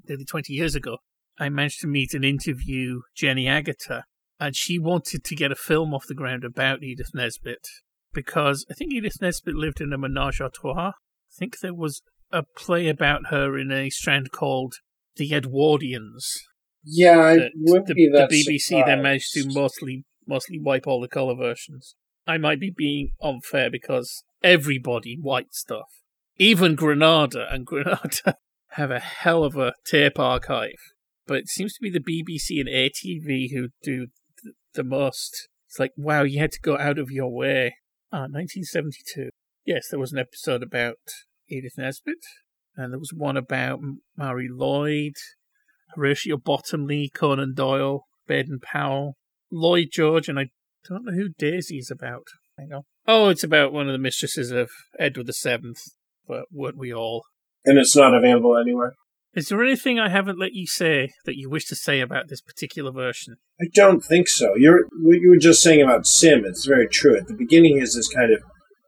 [0.08, 0.96] nearly 20 years ago,
[1.38, 4.02] I managed to meet and interview Jenny Agutter,
[4.40, 7.66] and she wanted to get a film off the ground about Edith Nesbit
[8.12, 10.88] because I think Edith Nesbit lived in a menage a trois.
[10.88, 12.00] I think there was
[12.32, 14.74] a play about her in a strand called
[15.16, 16.38] The Edwardians.
[16.84, 18.88] Yeah, the, be that the BBC surprised.
[18.88, 21.94] then managed to mostly mostly wipe all the color versions.
[22.26, 25.86] I might be being unfair because everybody white stuff.
[26.38, 28.36] Even Granada and Granada
[28.70, 30.78] have a hell of a tape archive.
[31.26, 34.06] But it seems to be the BBC and ATV who do
[34.42, 35.48] th- the most.
[35.68, 37.76] It's like, wow, you had to go out of your way.
[38.12, 39.30] Ah, 1972.
[39.64, 40.98] Yes, there was an episode about
[41.48, 42.18] Edith Nesbit,
[42.76, 43.80] and there was one about
[44.16, 45.14] Marie Lloyd,
[45.94, 49.16] Horatio Bottomley, Conan Doyle, Baden Powell,
[49.50, 50.48] Lloyd George, and I
[50.88, 52.24] don't know who Daisy is about.
[52.58, 52.82] Hang on.
[53.06, 55.80] Oh, it's about one of the mistresses of Edward the Seventh,
[56.26, 57.24] but weren't we all?
[57.64, 58.94] And it's not available anywhere.
[59.34, 62.40] Is there anything I haven't let you say that you wish to say about this
[62.40, 63.36] particular version?
[63.60, 64.54] I don't think so.
[64.56, 66.44] You're what you were just saying about Sim.
[66.46, 67.18] It's very true.
[67.18, 68.42] At the beginning, he has this kind of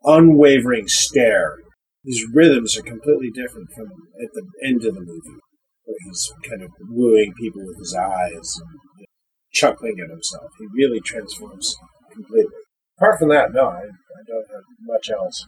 [0.04, 1.56] unwavering stare.
[2.04, 3.86] His rhythms are completely different from
[4.22, 5.40] at the end of the movie,
[5.84, 9.06] where he's kind of wooing people with his eyes and you know,
[9.52, 10.50] chuckling at himself.
[10.58, 11.74] He really transforms
[12.12, 12.52] completely.
[12.98, 15.44] Apart from that, no, I, I don't have much else.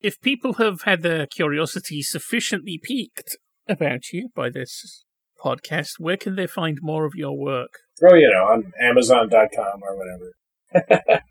[0.00, 3.36] If people have had their curiosity sufficiently piqued
[3.68, 5.04] about you by this
[5.42, 7.70] podcast, where can they find more of your work?
[8.02, 10.32] Oh, you know, on Amazon.com or whatever.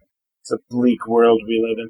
[0.41, 1.89] it's a bleak world we live in.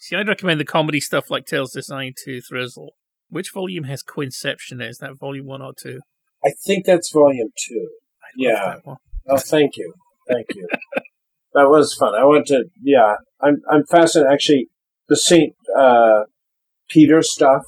[0.00, 2.88] See, I'd recommend the comedy stuff like Tales Designed to Thrizzle.
[3.28, 4.82] Which volume has Quinception?
[4.82, 6.00] Is that volume one or two?
[6.42, 7.88] I think that's volume two.
[8.34, 8.76] Yeah.
[9.28, 9.92] Oh, thank you,
[10.26, 10.66] thank you.
[11.52, 12.14] that was fun.
[12.14, 13.16] I went to yeah.
[13.42, 14.32] I'm I'm fascinated.
[14.32, 14.68] Actually,
[15.08, 16.24] the Saint uh,
[16.88, 17.62] Peter stuff.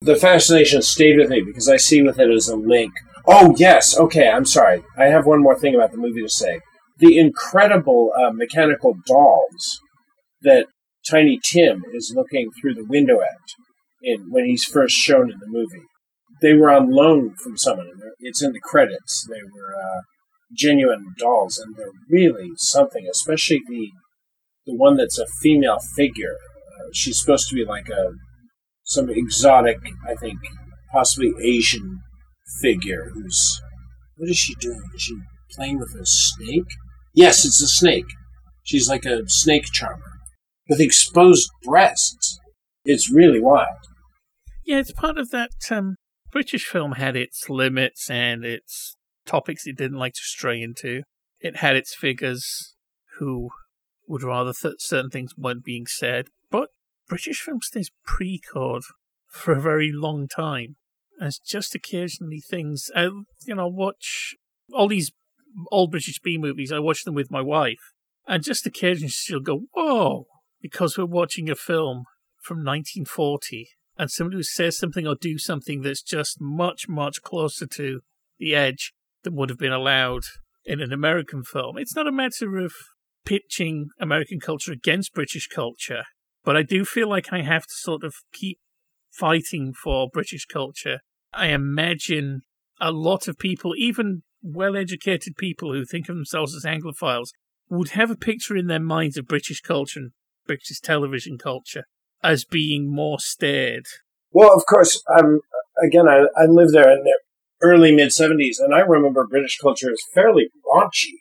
[0.00, 2.92] The fascination stayed with me because I see with it as a link.
[3.26, 4.30] Oh yes, okay.
[4.30, 4.84] I'm sorry.
[4.96, 6.60] I have one more thing about the movie to say.
[6.98, 9.80] The incredible uh, mechanical dolls
[10.42, 10.66] that
[11.08, 13.28] Tiny Tim is looking through the window at
[14.02, 15.86] in when he's first shown in the movie.
[16.42, 17.90] They were on loan from someone.
[18.20, 19.26] It's in the credits.
[19.30, 19.74] They were.
[19.74, 20.00] Uh,
[20.56, 23.06] genuine dolls, and they're really something.
[23.10, 23.90] Especially the
[24.66, 26.36] the one that's a female figure.
[26.78, 28.12] Uh, she's supposed to be like a
[28.84, 30.38] some exotic, I think,
[30.92, 32.00] possibly Asian
[32.62, 33.10] figure.
[33.12, 33.60] Who's
[34.16, 34.82] what is she doing?
[34.94, 35.16] Is she
[35.54, 36.68] playing with a snake?
[37.14, 38.06] Yes, it's a snake.
[38.64, 40.13] She's like a snake charmer
[40.68, 42.38] with exposed breasts.
[42.84, 43.78] It's really wild.
[44.64, 45.50] Yeah, it's part of that.
[45.70, 45.96] Um,
[46.32, 48.96] British film had its limits and its
[49.26, 51.02] topics it didn't like to stray into.
[51.40, 52.74] It had its figures
[53.18, 53.50] who
[54.08, 56.26] would rather certain things weren't being said.
[56.50, 56.68] But
[57.08, 58.82] British film stays pre-code
[59.28, 60.76] for a very long time.
[61.20, 63.04] As just occasionally things, I,
[63.46, 64.34] you know, watch
[64.72, 65.12] all these
[65.70, 66.72] old British B movies.
[66.72, 67.92] I watch them with my wife,
[68.26, 70.26] and just occasionally she'll go, "Whoa!"
[70.64, 72.04] Because we're watching a film
[72.40, 77.66] from 1940 and somebody who says something or do something that's just much, much closer
[77.66, 78.00] to
[78.38, 78.94] the edge
[79.24, 80.22] than would have been allowed
[80.64, 81.76] in an American film.
[81.76, 82.72] It's not a matter of
[83.26, 86.04] pitching American culture against British culture,
[86.44, 88.58] but I do feel like I have to sort of keep
[89.12, 91.00] fighting for British culture.
[91.34, 92.40] I imagine
[92.80, 97.32] a lot of people, even well educated people who think of themselves as Anglophiles,
[97.68, 100.12] would have a picture in their minds of British culture and
[100.46, 101.84] British television culture
[102.22, 103.82] as being more staid.
[104.32, 105.40] Well, of course, um,
[105.82, 107.18] again, I, I lived there in the
[107.62, 111.18] early mid 70s, and I remember British culture as fairly raunchy,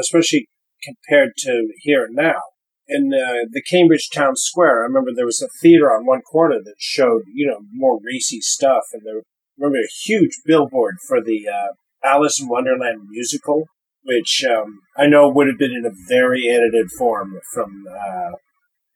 [0.00, 0.48] especially
[0.82, 2.40] compared to here and now.
[2.88, 6.60] In uh, the Cambridge Town Square, I remember there was a theater on one corner
[6.64, 9.22] that showed, you know, more racy stuff, and there, I
[9.58, 11.72] remember a huge billboard for the uh,
[12.06, 13.64] Alice in Wonderland musical,
[14.04, 18.32] which um, I know would have been in a very edited form from uh,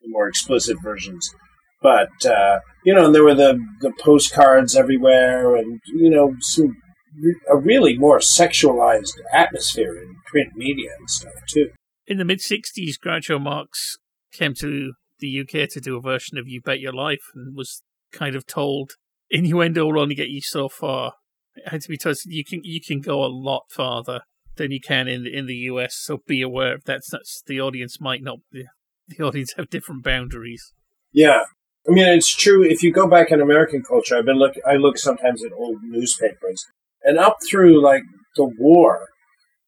[0.05, 1.33] more explicit versions.
[1.81, 6.77] But uh, you know, and there were the the postcards everywhere, and you know, some
[7.49, 11.69] a really more sexualized atmosphere in print media and stuff too.
[12.07, 13.97] In the mid 60s, Groucho Marx
[14.31, 17.83] came to the UK to do a version of You Bet Your Life and was
[18.11, 18.93] kind of told
[19.29, 21.13] innuendo will only get you so far.
[21.55, 24.21] It had to be told you can you can go a lot farther
[24.55, 27.01] than you can in the, in the US, so be aware of that.
[27.09, 28.65] That's, the audience might not be,
[29.17, 30.73] the audience have different boundaries.
[31.13, 31.43] Yeah,
[31.87, 32.63] I mean, it's true.
[32.63, 34.53] If you go back in American culture, I've been look.
[34.67, 36.65] I look sometimes at old newspapers,
[37.03, 38.03] and up through like
[38.35, 39.07] the war,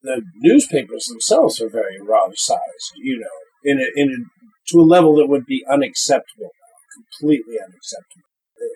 [0.04, 2.94] the newspapers themselves are very raw sized.
[2.96, 6.52] You know, in a, in a, to a level that would be unacceptable,
[6.94, 8.24] completely unacceptable.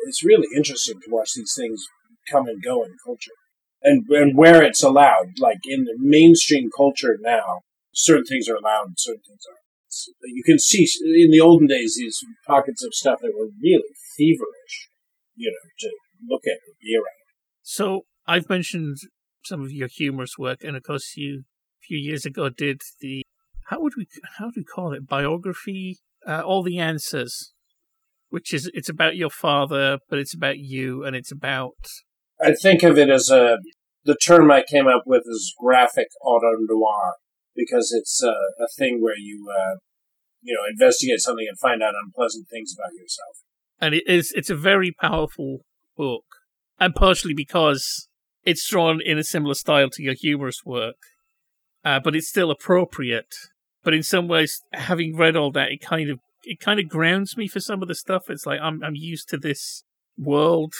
[0.07, 1.85] It's really interesting to watch these things
[2.29, 3.31] come and go in culture,
[3.83, 5.39] and and where it's allowed.
[5.39, 7.61] Like in the mainstream culture now,
[7.93, 9.66] certain things are allowed, and certain things aren't
[10.23, 14.89] you can see in the olden days these pockets of stuff that were really feverish,
[15.35, 15.89] you know, to
[16.27, 17.27] look at and be around.
[17.61, 18.97] So I've mentioned
[19.43, 21.43] some of your humorous work, and of course, you
[21.81, 23.23] a few years ago did the
[23.67, 24.07] how would we
[24.37, 25.99] how would we call it biography?
[26.27, 27.53] Uh, All the answers,
[28.29, 31.75] which is it's about your father, but it's about you, and it's about
[32.41, 33.57] I think of it as a
[34.03, 37.15] the term I came up with is graphic auto noir
[37.57, 39.75] because it's uh, a thing where you uh,
[40.41, 43.37] you know investigate something and find out unpleasant things about yourself.
[43.81, 45.65] and it is it's a very powerful
[45.97, 46.25] book,
[46.79, 48.07] and partially because
[48.43, 50.95] it's drawn in a similar style to your humorous work,
[51.83, 53.33] uh, but it's still appropriate.
[53.83, 57.35] But in some ways, having read all that, it kind of it kind of grounds
[57.35, 58.29] me for some of the stuff.
[58.29, 59.83] It's like I'm I'm used to this
[60.17, 60.73] world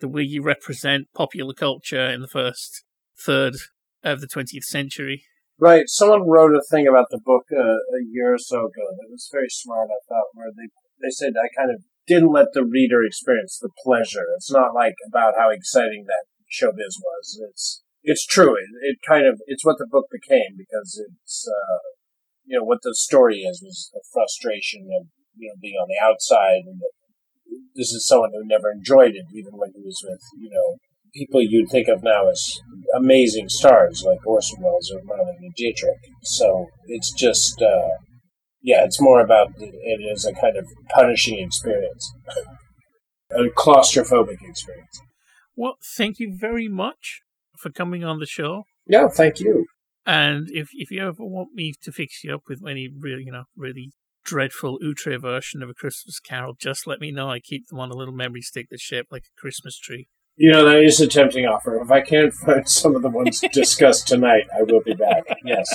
[0.00, 2.84] the way you represent popular culture in the first
[3.18, 3.54] third
[4.02, 5.24] of the 20th century.
[5.62, 5.86] Right.
[5.86, 9.30] Someone wrote a thing about the book uh, a year or so ago that was
[9.30, 10.66] very smart, I thought, where they,
[10.98, 14.26] they said I kind of didn't let the reader experience the pleasure.
[14.34, 17.38] It's not like about how exciting that showbiz was.
[17.46, 18.58] It's it's true.
[18.58, 21.78] It, it kind of it's what the book became because it's uh,
[22.44, 25.06] you know what the story is was the frustration of
[25.38, 26.90] you know being on the outside and the,
[27.78, 30.82] this is someone who never enjoyed it even when he was with you know
[31.14, 32.60] people you'd think of now as
[32.94, 35.98] amazing stars like Orson Welles or Marlene Dietrich.
[36.22, 37.88] So it's just uh,
[38.62, 42.14] yeah, it's more about it as a kind of punishing experience,
[43.30, 45.00] a claustrophobic experience.
[45.56, 47.20] Well, thank you very much
[47.58, 48.64] for coming on the show.
[48.86, 49.66] Yeah, thank you.
[50.06, 53.32] And if if you ever want me to fix you up with any really, you
[53.32, 53.92] know, really
[54.24, 57.30] dreadful outre version of a Christmas Carol, just let me know.
[57.30, 60.08] I keep them on a little memory stick that's shaped like a Christmas tree.
[60.36, 61.80] You know, that is a tempting offer.
[61.80, 65.24] If I can't find some of the ones discussed tonight, I will be back.
[65.44, 65.68] Yes.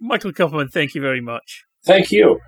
[0.00, 1.64] Michael Kupperman, thank you very much.
[1.84, 2.40] Thank you.